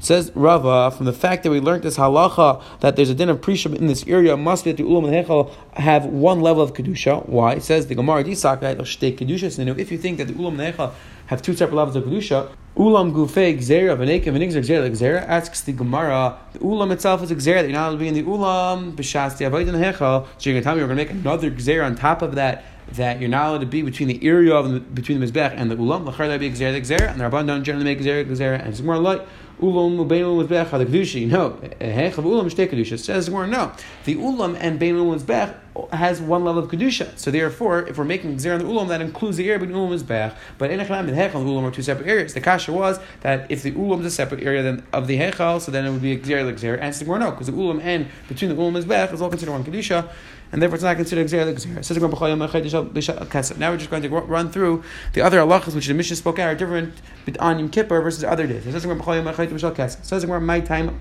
Says 0.00 0.30
Rava, 0.34 0.90
from 0.90 1.06
the 1.06 1.12
fact 1.12 1.42
that 1.42 1.50
we 1.50 1.60
learned 1.60 1.82
this 1.82 1.96
halacha 1.96 2.62
that 2.80 2.94
there's 2.96 3.10
a 3.10 3.14
din 3.14 3.28
of 3.30 3.40
prisham 3.40 3.74
in 3.74 3.86
this 3.86 4.06
area, 4.06 4.36
must 4.36 4.64
be 4.64 4.72
that 4.72 4.76
the 4.76 4.82
Ulam 4.88 5.08
and 5.08 5.26
Hechel 5.26 5.50
have 5.72 6.04
one 6.04 6.40
level 6.40 6.62
of 6.62 6.74
Kedusha. 6.74 7.26
Why? 7.28 7.54
It 7.54 7.62
says 7.62 7.86
the 7.86 7.94
Gemara 7.94 8.22
Kedusha. 8.22 9.78
If 9.78 9.90
you 9.90 9.98
think 9.98 10.18
that 10.18 10.26
the 10.26 10.34
Ulam 10.34 10.60
and 10.60 10.74
Hechel 10.74 10.92
have 11.26 11.40
two 11.42 11.54
separate 11.54 11.76
levels 11.76 11.96
of 11.96 12.04
Kedusha, 12.04 12.50
Ulam 12.76 13.12
Gufei 13.12 13.56
Gzera 13.56 13.96
Venekim 13.96 14.34
and 14.34 14.44
Gzera 14.44 14.90
Gzera 14.90 15.26
asks 15.26 15.62
the 15.62 15.72
Gemara, 15.72 16.38
the 16.52 16.58
Ulam 16.60 16.92
itself 16.92 17.22
is 17.22 17.30
a 17.30 17.34
Gzera 17.34 17.62
that 17.62 17.64
you're 17.64 17.72
not 17.72 17.88
allowed 17.88 17.92
to 17.92 17.98
be 17.98 18.08
in 18.08 18.14
the 18.14 18.22
Ulam, 18.22 18.92
B'Shas 18.94 19.36
the 19.38 19.46
Avodah 19.46 19.72
Hechel, 19.72 20.26
so 20.38 20.50
you're 20.50 20.54
going 20.54 20.62
to 20.62 20.62
tell 20.62 20.74
me 20.74 20.80
you're 20.80 20.86
going 20.86 20.98
to 20.98 21.04
make 21.04 21.10
another 21.10 21.50
Gzera 21.50 21.86
on 21.86 21.96
top 21.96 22.22
of 22.22 22.36
that 22.36 22.62
that 22.92 23.20
you're 23.20 23.28
not 23.28 23.48
allowed 23.48 23.60
to 23.60 23.66
be 23.66 23.82
between 23.82 24.08
the 24.08 24.24
area 24.26 24.54
of 24.54 24.94
between 24.94 25.20
the 25.20 25.26
mizbech 25.26 25.52
and 25.56 25.70
the 25.70 25.76
ulam. 25.76 26.06
Lachar 26.10 26.28
that 26.28 26.40
be 26.40 26.50
gzer 26.50 26.78
gzer, 26.80 27.10
and 27.10 27.20
the 27.20 27.24
rabban 27.24 27.46
don't 27.46 27.64
generally 27.64 27.84
make 27.84 28.00
gzer 28.00 28.24
gzer, 28.26 28.58
and 28.58 28.68
it's 28.68 28.80
more 28.80 28.98
like 28.98 29.20
ulam 29.60 29.98
ubein 29.98 30.22
ulam 30.22 30.46
mizbech 30.46 30.66
kedusha. 30.66 31.28
No, 31.28 31.50
hech 31.80 32.18
of 32.18 32.24
ulam 32.24 32.46
shtei 32.46 32.68
kedusha. 32.70 32.98
Says 32.98 33.28
more 33.30 33.46
no. 33.46 33.72
The 34.04 34.16
ulam 34.16 34.56
and 34.60 34.78
bein 34.78 34.94
ulam 34.96 35.20
mizbech 35.20 35.54
has 35.92 36.20
one 36.20 36.44
level 36.44 36.64
of 36.64 36.70
kedusha. 36.70 37.16
So 37.18 37.30
therefore, 37.30 37.86
if 37.88 37.98
we're 37.98 38.04
making 38.04 38.36
gzer 38.36 38.54
on 38.54 38.58
the 38.58 38.64
ulam, 38.64 38.88
that 38.88 39.00
includes 39.00 39.36
the 39.36 39.46
area 39.46 39.58
between 39.58 39.76
ulam 39.76 39.92
and 39.92 40.00
mizbech. 40.00 40.36
But 40.58 40.70
in 40.70 40.80
hech 40.80 40.90
and 40.90 41.08
the 41.08 41.12
ulam 41.12 41.62
are 41.62 41.70
two 41.70 41.82
separate 41.82 42.08
areas. 42.08 42.34
The 42.34 42.40
kasha 42.40 42.72
was 42.72 42.98
that 43.20 43.50
if 43.50 43.62
the 43.62 43.72
ulam 43.72 44.00
is 44.00 44.06
a 44.06 44.10
separate 44.10 44.42
area 44.42 44.62
then 44.62 44.84
of 44.92 45.06
the 45.06 45.18
hechal, 45.18 45.60
so 45.60 45.70
then 45.70 45.84
it 45.84 45.90
would 45.90 46.02
be 46.02 46.12
a 46.12 46.18
gzer 46.18 46.44
like 46.44 46.56
gzer. 46.56 46.78
And 46.80 47.06
more 47.06 47.18
no, 47.18 47.30
because 47.30 47.46
the 47.46 47.52
ulam 47.52 47.80
and 47.82 48.08
between 48.28 48.50
the 48.50 48.56
ulam 48.56 48.76
and 48.76 48.84
mizbech 48.84 49.12
is 49.12 49.22
all 49.22 49.30
considered 49.30 49.52
one 49.52 49.64
kedusha 49.64 50.10
and 50.52 50.62
therefore 50.62 50.76
it's 50.76 50.84
not 50.84 50.96
considered 50.96 51.26
Xer 51.26 51.54
Xer. 51.54 53.58
Now 53.58 53.70
we're 53.70 53.76
just 53.76 53.90
going 53.90 54.02
to 54.02 54.08
run 54.08 54.50
through 54.50 54.82
the 55.12 55.20
other 55.20 55.38
halachas 55.38 55.74
which 55.74 55.86
the 55.86 55.94
mission 55.94 56.16
spoke 56.16 56.38
out 56.38 56.48
are 56.48 56.54
different 56.54 56.94
on 57.38 57.58
Yom 57.58 57.68
Kippur 57.68 58.00
versus 58.00 58.24
other 58.24 58.46
days. 58.46 58.66
It 58.66 58.72
says 58.72 60.26
my 60.26 60.60
time. 60.60 61.00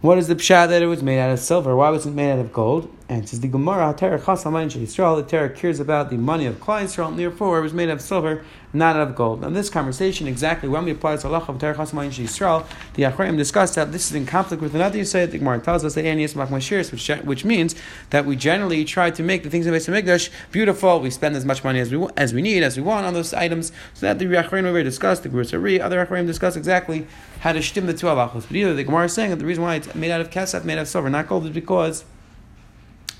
What 0.00 0.18
is 0.18 0.28
the 0.28 0.36
pshat 0.36 0.68
that 0.68 0.82
it 0.82 0.86
was 0.86 1.02
made 1.02 1.18
out 1.18 1.30
of 1.30 1.38
silver? 1.38 1.74
Why 1.74 1.90
wasn't 1.90 2.14
it 2.14 2.16
made 2.16 2.32
out 2.32 2.38
of 2.38 2.52
gold? 2.52 2.95
And 3.08 3.22
it 3.22 3.28
says 3.28 3.38
the 3.38 3.46
Gemara, 3.46 3.94
Terra 3.96 4.18
Yisrael, 4.18 5.16
the 5.16 5.22
Terra 5.22 5.48
cares 5.48 5.78
about 5.78 6.10
the 6.10 6.16
money 6.16 6.44
of 6.44 6.56
Klal 6.56 6.82
Yisrael, 6.82 7.06
and 7.06 7.18
therefore 7.18 7.60
it 7.60 7.62
was 7.62 7.72
made 7.72 7.88
of 7.88 8.00
silver, 8.00 8.44
not 8.72 8.96
of 8.96 9.14
gold. 9.14 9.42
Now, 9.42 9.50
this 9.50 9.70
conversation, 9.70 10.26
exactly 10.26 10.68
when 10.68 10.84
we 10.84 10.90
apply 10.90 11.18
to 11.18 11.28
Allah 11.28 11.44
of 11.46 11.56
Terra 11.60 11.76
Chasamayin 11.76 12.10
Yisrael, 12.10 12.66
the 12.94 13.04
Achraim 13.04 13.36
discussed 13.36 13.76
that 13.76 13.92
this 13.92 14.10
is 14.10 14.16
in 14.16 14.26
conflict 14.26 14.60
with 14.60 14.74
another 14.74 14.98
Yisrael. 14.98 15.30
The 15.30 15.38
Gemara 15.38 15.60
tells 15.60 15.84
us 15.84 15.94
that 15.94 16.04
Anias 16.04 16.34
Machmashiris, 16.34 16.90
which, 16.90 17.06
which 17.24 17.44
means 17.44 17.76
that 18.10 18.26
we 18.26 18.34
generally 18.34 18.84
try 18.84 19.12
to 19.12 19.22
make 19.22 19.44
the 19.44 19.50
things 19.50 19.68
in 19.68 19.72
the 19.72 19.78
Mikdash 19.78 20.30
beautiful. 20.50 20.98
We 20.98 21.10
spend 21.10 21.36
as 21.36 21.44
much 21.44 21.62
money 21.62 21.78
as 21.78 21.94
we 21.94 22.08
as 22.16 22.34
we 22.34 22.42
need, 22.42 22.64
as 22.64 22.76
we 22.76 22.82
want 22.82 23.06
on 23.06 23.14
those 23.14 23.32
items, 23.32 23.70
so 23.94 24.06
that 24.06 24.18
the 24.18 24.24
Achraim 24.24 24.64
over 24.64 24.82
discussed, 24.82 25.22
the 25.22 25.28
Gurusari, 25.28 25.80
other 25.80 26.04
Achraim 26.04 26.26
discussed 26.26 26.56
exactly 26.56 27.06
how 27.38 27.52
to 27.52 27.60
shtim 27.60 27.86
the 27.86 27.94
two 27.94 28.06
halachos. 28.06 28.48
But 28.48 28.56
either 28.56 28.74
the 28.74 28.82
Gemara 28.82 29.04
is 29.04 29.12
saying 29.12 29.30
that 29.30 29.36
the 29.36 29.46
reason 29.46 29.62
why 29.62 29.76
it's 29.76 29.94
made 29.94 30.10
out 30.10 30.20
of 30.20 30.30
kesef, 30.30 30.64
made 30.64 30.78
out 30.78 30.82
of 30.82 30.88
silver, 30.88 31.08
not 31.08 31.28
gold, 31.28 31.44
is 31.44 31.50
because 31.52 32.04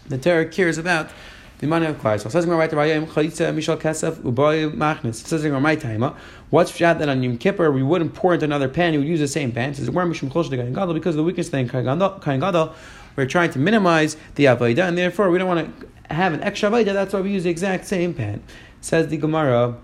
the 0.09 0.19
Torah 0.19 0.47
cares 0.47 0.79
about 0.79 1.11
the 1.59 1.67
money 1.67 1.87
of 1.87 1.97
Klal. 1.97 2.21
So 2.21 2.29
says 2.29 2.47
right 2.47 2.71
Mishal 2.71 3.81
Kesef 3.81 4.17
Uboy 4.17 4.75
Machnis. 4.75 5.27
Says 5.27 5.45
my 5.45 5.75
time, 5.75 6.03
what's 6.51 6.71
pshat 6.71 6.99
that 6.99 7.09
on 7.09 7.23
Yom 7.23 7.39
Kippur 7.39 7.71
we 7.71 7.83
wouldn't 7.83 8.15
pour 8.15 8.35
into 8.35 8.45
another 8.45 8.69
pan, 8.69 8.93
we 8.93 8.99
would 8.99 9.09
use 9.09 9.21
the 9.21 9.29
same 9.29 9.53
pan. 9.53 9.75
Says 9.75 9.89
Mishum 9.89 10.31
Gadol 10.75 10.95
because 10.95 11.15
of 11.15 11.19
the 11.19 11.25
weakness 11.25 11.49
thing 11.49 11.69
Kain 11.69 11.85
Gadol. 11.85 12.75
We're 13.17 13.27
trying 13.27 13.51
to 13.53 13.59
minimize 13.59 14.17
the 14.35 14.45
avodah, 14.45 14.87
and 14.87 14.99
therefore 14.99 15.31
we 15.31 15.39
don't 15.39 15.49
want 15.49 15.81
to 15.81 16.15
have 16.15 16.35
an 16.35 16.43
extra 16.43 16.71
avodah. 16.71 16.93
That's 16.93 17.15
why 17.15 17.23
we 17.23 17.33
use 17.33 17.45
the 17.45 17.51
exact 17.51 17.87
same 17.87 18.13
pan. 18.13 18.43
Says 18.83 19.09
the 19.09 19.17
Gemara. 19.17 19.79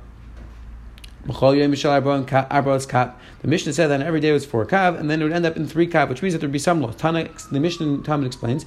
The 1.24 3.16
Mishnah 3.44 3.72
said 3.72 3.86
that 3.88 4.00
every 4.02 4.18
day 4.18 4.32
was 4.32 4.44
four 4.44 4.66
kav, 4.66 4.98
and 4.98 5.08
then 5.08 5.20
it 5.20 5.24
would 5.24 5.32
end 5.32 5.46
up 5.46 5.56
in 5.56 5.68
three 5.68 5.86
kav, 5.86 6.08
which 6.08 6.20
means 6.20 6.34
that 6.34 6.40
there 6.40 6.48
would 6.48 6.52
be 6.52 6.58
some 6.58 6.80
loss. 6.80 6.96
Tana, 6.96 7.28
the 7.52 7.60
Mishnah 7.60 7.98
Talmud 7.98 8.26
explains 8.26 8.64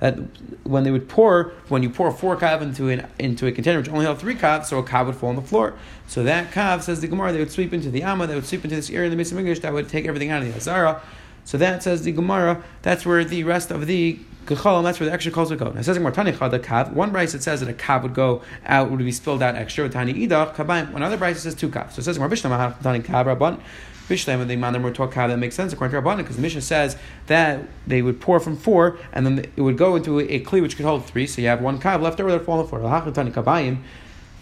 that 0.00 0.28
when 0.64 0.84
they 0.84 0.90
would 0.90 1.08
pour, 1.08 1.52
when 1.68 1.82
you 1.82 1.90
pour 1.90 2.10
four 2.10 2.36
kav 2.36 2.62
into 2.62 2.88
an, 2.88 3.06
into 3.18 3.46
a 3.46 3.52
container 3.52 3.78
which 3.78 3.90
only 3.90 4.06
held 4.06 4.18
three 4.18 4.34
kav, 4.34 4.64
so 4.64 4.78
a 4.78 4.82
kav 4.82 5.04
would 5.06 5.16
fall 5.16 5.28
on 5.28 5.36
the 5.36 5.42
floor. 5.42 5.74
So 6.06 6.22
that 6.24 6.50
kav 6.52 6.80
says 6.82 7.00
the 7.00 7.08
Gemara, 7.08 7.32
they 7.32 7.38
would 7.38 7.52
sweep 7.52 7.74
into 7.74 7.90
the 7.90 8.02
amma, 8.02 8.26
they 8.26 8.34
would 8.34 8.46
sweep 8.46 8.64
into 8.64 8.76
this 8.76 8.88
area 8.88 9.10
in 9.10 9.16
the 9.16 9.22
Beis 9.22 9.36
English 9.36 9.60
that 9.60 9.74
would 9.74 9.90
take 9.90 10.06
everything 10.06 10.30
out 10.30 10.42
of 10.42 10.48
the 10.48 10.56
Azara. 10.56 11.02
So 11.44 11.56
that 11.58 11.82
says 11.82 12.02
the 12.02 12.12
Gemara. 12.12 12.62
That's 12.82 13.06
where 13.06 13.24
the 13.24 13.44
rest 13.44 13.70
of 13.70 13.86
the 13.86 14.18
That's 14.56 15.00
where 15.00 15.08
the 15.08 15.12
extra 15.12 15.32
coals 15.32 15.50
would 15.50 15.58
go. 15.58 15.70
Now 15.70 15.82
says 15.82 15.98
more 15.98 16.10
Tani 16.10 16.32
the 16.32 16.58
kav. 16.58 16.92
One 16.92 17.10
price 17.10 17.34
it 17.34 17.42
says 17.42 17.60
that 17.60 17.68
a 17.68 17.72
kav 17.72 18.02
would 18.02 18.14
go 18.14 18.42
out, 18.64 18.90
would 18.90 18.98
be 18.98 19.12
spilled 19.12 19.42
out 19.42 19.54
extra. 19.54 19.88
Tani 19.88 20.14
idach 20.14 20.54
kabayim. 20.54 20.92
One 20.92 21.02
other 21.02 21.16
price 21.16 21.36
it 21.36 21.40
says 21.40 21.54
two 21.54 21.68
kav. 21.68 21.92
So 21.92 22.00
it 22.00 22.04
says 22.04 22.18
more 22.18 22.28
Bishlam 22.28 22.82
Tani 22.82 23.00
kav 23.00 23.26
rabban. 23.26 23.60
Bishlam 24.08 24.40
and 24.40 24.50
the 24.50 24.56
more 24.56 24.90
talk 24.90 25.12
kav 25.12 25.28
that 25.28 25.36
makes 25.36 25.54
sense 25.54 25.72
according 25.72 25.94
to 25.94 26.02
Rabbanan 26.02 26.18
because 26.18 26.36
the 26.36 26.42
Mishnah 26.42 26.62
says 26.62 26.96
that 27.26 27.60
they 27.86 28.00
would 28.00 28.22
pour 28.22 28.40
from 28.40 28.56
four 28.56 28.98
and 29.12 29.26
then 29.26 29.38
it 29.54 29.60
would 29.60 29.76
go 29.76 29.96
into 29.96 30.18
a, 30.18 30.24
a 30.24 30.42
kli 30.42 30.62
which 30.62 30.76
could 30.76 30.86
hold 30.86 31.04
three. 31.04 31.26
So 31.26 31.42
you 31.42 31.48
have 31.48 31.60
one 31.60 31.78
kav 31.78 32.00
left 32.00 32.18
over 32.18 32.30
that 32.32 32.46
fall 32.46 32.58
on 32.58 32.64
the 32.64 32.68
floor. 32.68 32.80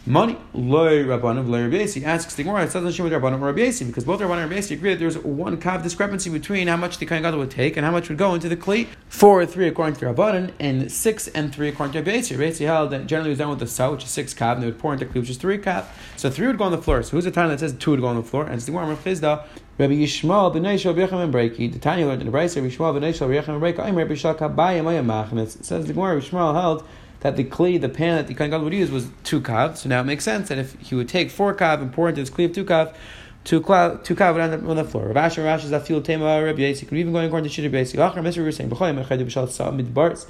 Money 0.08 0.38
loy 0.54 1.02
rabbanim 1.02 1.48
loy 1.48 1.64
Rabbi 1.64 2.06
asks 2.08 2.36
the 2.36 2.44
Gemara. 2.44 2.62
It 2.62 2.72
doesn't 2.72 2.92
show 2.92 3.02
with 3.02 3.12
rabbanim 3.12 3.42
or 3.42 3.46
Rabbi 3.46 3.72
because 3.84 4.04
both 4.04 4.20
rabbanim 4.20 4.42
and 4.44 4.50
Rabbi 4.52 4.72
agree 4.72 4.90
that 4.90 5.00
there's 5.00 5.18
one 5.18 5.56
kav 5.56 5.82
discrepancy 5.82 6.30
between 6.30 6.68
how 6.68 6.76
much 6.76 6.98
the 6.98 7.06
kain 7.06 7.22
gadol 7.22 7.40
would 7.40 7.50
take 7.50 7.76
and 7.76 7.84
how 7.84 7.90
much 7.90 8.08
would 8.08 8.16
go 8.16 8.32
into 8.32 8.48
the 8.48 8.56
kli. 8.56 8.86
Four 9.08 9.40
or 9.40 9.46
three 9.46 9.66
according 9.66 9.96
to 9.96 10.06
rabbanim, 10.06 10.52
and 10.60 10.92
six 10.92 11.26
and 11.26 11.52
three 11.52 11.70
according 11.70 11.92
to 11.94 12.08
Rabbi 12.08 12.22
Rabbi 12.24 12.64
held 12.64 12.92
that 12.92 13.08
generally 13.08 13.30
was 13.30 13.38
done 13.40 13.48
with 13.48 13.58
the 13.58 13.66
sa, 13.66 13.90
which 13.90 14.04
is 14.04 14.10
six 14.10 14.32
kav, 14.32 14.52
and 14.52 14.62
they 14.62 14.66
would 14.66 14.78
pour 14.78 14.92
into 14.92 15.06
kli, 15.06 15.16
which 15.16 15.30
is 15.30 15.38
three 15.38 15.58
kav. 15.58 15.86
So 16.16 16.30
three 16.30 16.46
would 16.46 16.58
go 16.58 16.62
on 16.62 16.70
the 16.70 16.78
floor. 16.78 17.02
So 17.02 17.10
who's 17.10 17.24
the 17.24 17.32
time 17.32 17.48
that 17.48 17.58
says 17.58 17.74
two 17.76 17.90
would 17.90 18.00
go 18.00 18.06
on 18.06 18.14
the 18.14 18.22
floor? 18.22 18.44
And 18.44 18.54
it's 18.54 18.66
the 18.66 18.70
Gemara 18.70 18.92
of 18.92 19.02
Chizda. 19.02 19.44
Rabbi 19.76 19.94
Yishmael 19.94 20.54
b'nei 20.54 20.78
Shal 20.78 20.94
B'yachem 20.94 21.24
and 21.24 21.34
Breiki. 21.34 21.72
The 21.72 21.80
Tanya 21.80 22.06
learned 22.06 22.22
in 22.22 22.30
the 22.30 22.38
Brayse. 22.38 22.54
Rabbi 22.54 22.68
Yishmael 22.68 22.94
b'nei 22.94 23.12
Shal 23.12 23.28
B'yachem 23.28 23.48
and 23.48 23.60
Breiki. 23.60 23.80
I'm 23.80 23.96
Rabbi 23.96 24.14
Shal 24.14 24.36
Kabayim 24.36 24.84
Ayam 24.84 25.06
Machnes. 25.06 25.58
It 25.58 25.64
says 25.64 25.86
the 25.86 25.92
Gemara. 25.92 26.14
Rabbi 26.14 26.26
Yishmael 26.26 26.54
held 26.54 26.86
that 27.26 27.36
the 27.36 27.44
kli, 27.44 27.80
the 27.80 27.88
pan 27.88 28.16
that 28.16 28.28
the 28.28 28.34
Kohen 28.34 28.50
Gadol 28.50 28.64
would 28.64 28.72
use 28.72 28.90
was 28.90 29.08
two 29.24 29.40
kav. 29.40 29.76
So 29.76 29.88
now 29.88 30.00
it 30.00 30.04
makes 30.04 30.24
sense 30.24 30.48
that 30.48 30.58
if 30.58 30.78
he 30.80 30.94
would 30.94 31.08
take 31.08 31.30
four 31.30 31.54
kav 31.54 31.80
and 31.80 31.92
pour 31.92 32.08
into 32.08 32.20
his 32.20 32.30
kli 32.30 32.44
of 32.44 32.52
two 32.52 32.64
kav, 32.64 32.94
two 33.42 33.60
kav, 33.60 34.04
two 34.04 34.14
kav 34.14 34.34
would 34.34 34.42
end 34.42 34.54
up 34.54 34.68
on 34.68 34.76
the 34.76 34.84
floor. 34.84 35.08
Rav 35.08 35.16
Asher, 35.16 35.42
Rav 35.42 35.58
Asher, 35.58 35.68
Zafil, 35.68 36.04
Tema, 36.04 36.42
Rabbi 36.44 36.60
Yisik, 36.60 36.88
could 36.88 36.98
even 36.98 37.12
going 37.12 37.26
according 37.26 37.50
to 37.50 37.62
Shiddur 37.62 37.70
Basic. 37.72 37.98
Achar, 37.98 38.18
Mr. 38.18 38.38
We 38.38 38.44
were 38.44 38.52
saying, 38.52 38.70
B'cholim, 38.70 39.04
Echad, 39.04 39.24
B'shal, 39.24 39.48
Samid, 39.48 39.92
Bars. 39.92 40.26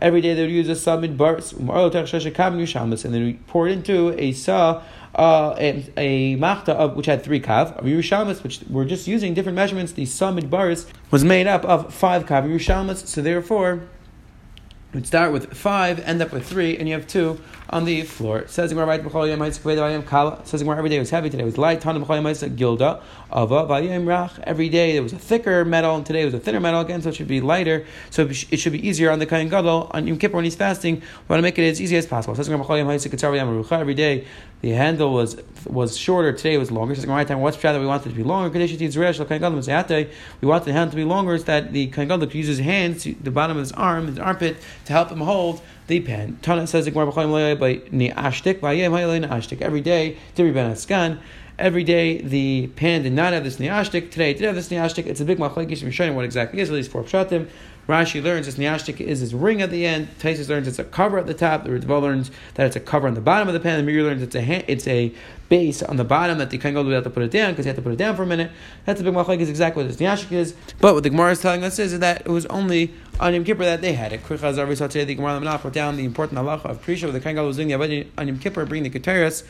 Every 0.00 0.22
day 0.22 0.34
they 0.34 0.42
would 0.42 0.50
use 0.50 0.68
a 0.70 0.72
samid 0.72 1.18
bars, 1.18 1.52
and 1.52 3.14
then 3.14 3.22
we 3.22 3.34
pour 3.46 3.68
it 3.68 3.72
into 3.72 4.18
a 4.18 4.32
saw, 4.32 4.82
uh, 5.14 5.54
a, 5.58 5.92
a 5.98 6.36
machta 6.36 6.72
of 6.72 6.96
which 6.96 7.04
had 7.04 7.22
three 7.22 7.38
kav 7.38 7.76
of 7.76 7.84
Yerushalmas, 7.84 8.42
which 8.42 8.60
we're 8.70 8.86
just 8.86 9.06
using 9.06 9.34
different 9.34 9.56
measurements. 9.56 9.92
The 9.92 10.04
samid 10.04 10.48
bars 10.48 10.86
was 11.10 11.22
made 11.22 11.46
up 11.46 11.66
of 11.66 11.92
five 11.92 12.24
kav 12.24 12.48
Yerushalmas, 12.48 13.06
so 13.06 13.20
therefore 13.20 13.82
would 14.92 15.06
start 15.06 15.32
with 15.32 15.54
five, 15.54 16.00
end 16.00 16.20
up 16.20 16.32
with 16.32 16.44
three, 16.44 16.76
and 16.76 16.88
you 16.88 16.94
have 16.94 17.06
two 17.06 17.40
on 17.68 17.84
the 17.84 18.02
floor. 18.02 18.40
It 18.40 18.50
says 18.50 18.72
Gemara. 18.72 19.00
Says 19.02 20.62
every 20.62 20.88
day 20.90 20.98
was 20.98 21.10
heavy. 21.10 21.30
Today 21.30 21.44
was 21.44 21.56
light. 21.56 21.80
Gilda 21.80 23.00
rach. 23.30 24.38
Every 24.42 24.68
day 24.68 24.92
there 24.92 25.02
was 25.02 25.12
a 25.12 25.18
thicker 25.18 25.64
metal, 25.64 25.94
and 25.94 26.04
today 26.04 26.22
it 26.22 26.24
was 26.24 26.34
a 26.34 26.40
thinner 26.40 26.58
metal 26.58 26.80
again. 26.80 27.02
So 27.02 27.10
it 27.10 27.14
should 27.14 27.28
be 27.28 27.40
lighter. 27.40 27.86
So 28.10 28.26
it 28.28 28.56
should 28.56 28.72
be 28.72 28.84
easier 28.86 29.12
on 29.12 29.20
the 29.20 29.26
kain 29.26 29.48
gadol 29.48 29.88
on 29.92 30.08
Yom 30.08 30.18
Kippur 30.18 30.34
when 30.34 30.44
he's 30.44 30.56
fasting. 30.56 30.96
We 30.96 31.02
want 31.28 31.38
to 31.38 31.42
make 31.42 31.58
it 31.58 31.68
as 31.68 31.80
easy 31.80 31.96
as 31.96 32.06
possible. 32.06 32.34
Every 33.72 33.94
day 33.94 34.26
the 34.60 34.70
handle 34.70 35.12
was 35.12 35.36
was 35.66 35.96
shorter. 35.96 36.32
Today 36.32 36.54
it 36.54 36.58
was 36.58 36.70
longer. 36.70 36.94
Says 36.94 37.04
Gemara 37.04 37.24
time. 37.24 37.40
What's 37.40 37.56
that 37.56 37.80
we 37.80 37.86
wanted 37.86 38.06
it 38.06 38.10
to 38.10 38.16
be 38.16 38.22
longer? 38.22 38.50
We 38.50 38.60
wanted 38.60 38.78
the 40.64 40.72
hand 40.72 40.90
to 40.90 40.96
be 40.96 41.04
longer. 41.04 41.34
Is 41.34 41.44
that 41.44 41.72
the 41.72 41.86
kain 41.88 42.08
gadol 42.08 42.26
could 42.26 42.34
use 42.34 42.46
his 42.46 42.58
hands, 42.58 43.04
the 43.04 43.30
bottom 43.30 43.56
of 43.56 43.62
his 43.62 43.72
arm, 43.72 44.06
his 44.06 44.18
armpit, 44.18 44.56
to 44.86 44.92
help 44.92 45.10
him 45.10 45.20
hold 45.20 45.60
the 45.86 46.00
pen. 46.00 46.38
Tana 46.42 46.66
says 46.66 46.84
the 46.84 46.90
Gemara 46.90 47.56
by 47.56 47.76
ashtik 47.76 48.60
by 48.60 48.72
yeah 48.72 48.88
ni 48.88 49.26
ashtik. 49.26 49.62
Every 49.62 49.80
day, 49.80 50.16
Tibri 50.36 50.52
ben 50.52 50.72
Askan. 50.72 51.18
Every 51.58 51.84
day 51.84 52.22
the 52.22 52.68
pan 52.68 53.02
did 53.02 53.12
not 53.12 53.34
have 53.34 53.44
this 53.44 53.56
niashtik. 53.56 54.10
Today 54.10 54.30
it 54.30 54.38
did 54.38 54.46
have 54.46 54.54
this 54.54 54.70
niashtik. 54.70 55.06
It's 55.06 55.20
a 55.20 55.26
big 55.26 55.38
machlekes. 55.38 55.82
We're 55.82 55.92
showing 55.92 56.14
what 56.14 56.24
exactly 56.24 56.60
is. 56.60 56.70
At 56.70 56.74
least 56.74 56.90
four 56.90 57.02
pshatim. 57.02 57.48
Rashi 57.88 58.22
learns 58.22 58.46
this 58.46 58.56
niashtik 58.56 59.00
is 59.00 59.20
his 59.20 59.34
ring 59.34 59.60
at 59.62 59.70
the 59.70 59.84
end. 59.84 60.08
Taisus 60.20 60.48
learns 60.48 60.68
it's 60.68 60.78
a 60.78 60.84
cover 60.84 61.18
at 61.18 61.26
the 61.26 61.34
top. 61.34 61.64
The 61.64 61.70
Ritva 61.70 62.00
learns 62.00 62.30
that 62.54 62.66
it's 62.66 62.76
a 62.76 62.80
cover 62.80 63.08
on 63.08 63.14
the 63.14 63.20
bottom 63.20 63.48
of 63.48 63.54
the 63.54 63.60
pan. 63.60 63.78
The 63.78 63.92
Mir 63.92 64.02
learns 64.02 64.22
it's 64.22 64.34
a 64.36 64.42
hand, 64.42 64.64
it's 64.68 64.86
a 64.86 65.12
base 65.48 65.82
on 65.82 65.96
the 65.96 66.04
bottom 66.04 66.38
that 66.38 66.50
the 66.50 66.58
can't 66.58 66.76
have 66.76 67.04
to 67.04 67.10
put 67.10 67.24
it 67.24 67.32
down 67.32 67.50
because 67.52 67.66
you 67.66 67.70
have 67.70 67.76
to 67.76 67.82
put 67.82 67.92
it 67.92 67.96
down 67.96 68.14
for 68.14 68.22
a 68.22 68.26
minute. 68.26 68.52
That's 68.84 69.00
a 69.00 69.04
big 69.04 69.12
machlekes. 69.12 69.40
Is 69.40 69.50
exactly 69.50 69.82
what 69.82 69.90
this 69.90 70.00
niashtik 70.00 70.32
is. 70.32 70.54
But 70.80 70.94
what 70.94 71.02
the 71.02 71.10
Gemara 71.10 71.32
is 71.32 71.40
telling 71.40 71.64
us 71.64 71.78
is 71.78 71.98
that 71.98 72.20
it 72.20 72.28
was 72.28 72.46
only 72.46 72.94
on 73.18 73.34
Yom 73.34 73.44
Kippur 73.44 73.64
that 73.64 73.80
they 73.80 73.92
had 73.92 74.12
it. 74.12 74.22
Krichaz 74.22 74.66
we 74.68 74.76
saw 74.76 74.86
today 74.86 75.04
the 75.04 75.14
Gemara 75.16 75.40
brought 75.40 75.72
down 75.72 75.96
the 75.96 76.04
important 76.04 76.38
halacha 76.38 76.66
of 76.66 76.84
Prisha, 76.84 77.10
the 77.12 77.20
Kohen 77.20 77.44
was 77.44 77.56
doing 77.56 77.68
the 77.68 78.06
on 78.16 78.28
Yom 78.28 78.38
Kippur, 78.38 78.64
bringing 78.66 78.90
the 78.90 78.98
Keteris, 78.98 79.44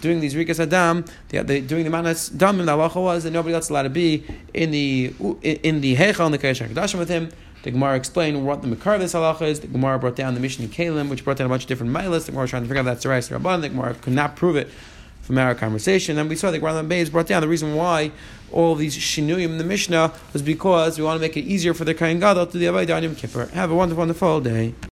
doing 0.00 0.20
these 0.20 0.34
Rikas 0.34 0.60
Adam, 0.60 1.04
the, 1.30 1.42
the, 1.42 1.60
doing 1.60 1.84
the 1.84 1.90
Manas 1.90 2.30
Damim, 2.30 2.66
the 2.66 2.72
halacha 2.72 3.02
was 3.02 3.24
that 3.24 3.30
nobody 3.30 3.54
else 3.54 3.70
allowed 3.70 3.82
to 3.84 3.90
be 3.90 4.24
in 4.54 4.70
the 4.70 5.14
in 5.42 5.80
the 5.80 5.96
Heichal 5.96 6.26
and 6.26 6.34
the 6.34 6.38
Kodesh 6.38 6.66
HaKadoshim 6.66 6.98
with 6.98 7.08
him. 7.08 7.30
The 7.62 7.72
Gemara 7.72 7.96
explained 7.96 8.46
what 8.46 8.62
the 8.62 8.68
Makar 8.68 8.94
of 8.94 9.00
this 9.00 9.14
halacha 9.14 9.42
is. 9.42 9.60
The 9.60 9.66
Gemara 9.66 9.98
brought 9.98 10.16
down 10.16 10.34
the 10.34 10.40
Mishnah 10.40 10.68
Kalim, 10.68 11.08
which 11.08 11.24
brought 11.24 11.38
down 11.38 11.46
a 11.46 11.50
bunch 11.50 11.62
of 11.64 11.68
different 11.68 11.92
milas. 11.92 12.26
The 12.26 12.32
Gemara 12.32 12.44
was 12.44 12.50
trying 12.50 12.62
to 12.62 12.68
figure 12.68 12.88
out 12.88 13.00
the 13.00 13.08
right 13.08 13.22
Rabban. 13.22 13.62
The 13.62 13.68
Gemara 13.70 13.94
could 13.94 14.12
not 14.12 14.36
prove 14.36 14.56
it 14.56 14.68
from 15.22 15.36
our 15.38 15.54
conversation. 15.54 16.18
And 16.18 16.28
we 16.30 16.36
saw 16.36 16.50
that 16.50 16.62
Rambam 16.62 16.88
Beis 16.88 17.10
brought 17.10 17.26
down 17.26 17.42
the 17.42 17.48
reason 17.48 17.74
why 17.74 18.12
all 18.50 18.74
these 18.74 18.96
shinuyim 18.96 19.44
in 19.44 19.58
the 19.58 19.64
Mishnah 19.64 20.12
was 20.32 20.40
because 20.40 20.98
we 20.98 21.04
want 21.04 21.18
to 21.18 21.20
make 21.20 21.36
it 21.36 21.42
easier 21.42 21.74
for 21.74 21.84
the 21.84 21.92
Kain 21.92 22.18
Gadol 22.18 22.46
to 22.46 22.56
the 22.56 22.64
Avodah 22.66 23.02
Yom 23.02 23.14
Kippur. 23.14 23.46
Have 23.52 23.70
a 23.70 23.74
wonderful, 23.74 24.00
wonderful 24.00 24.40
day. 24.40 24.74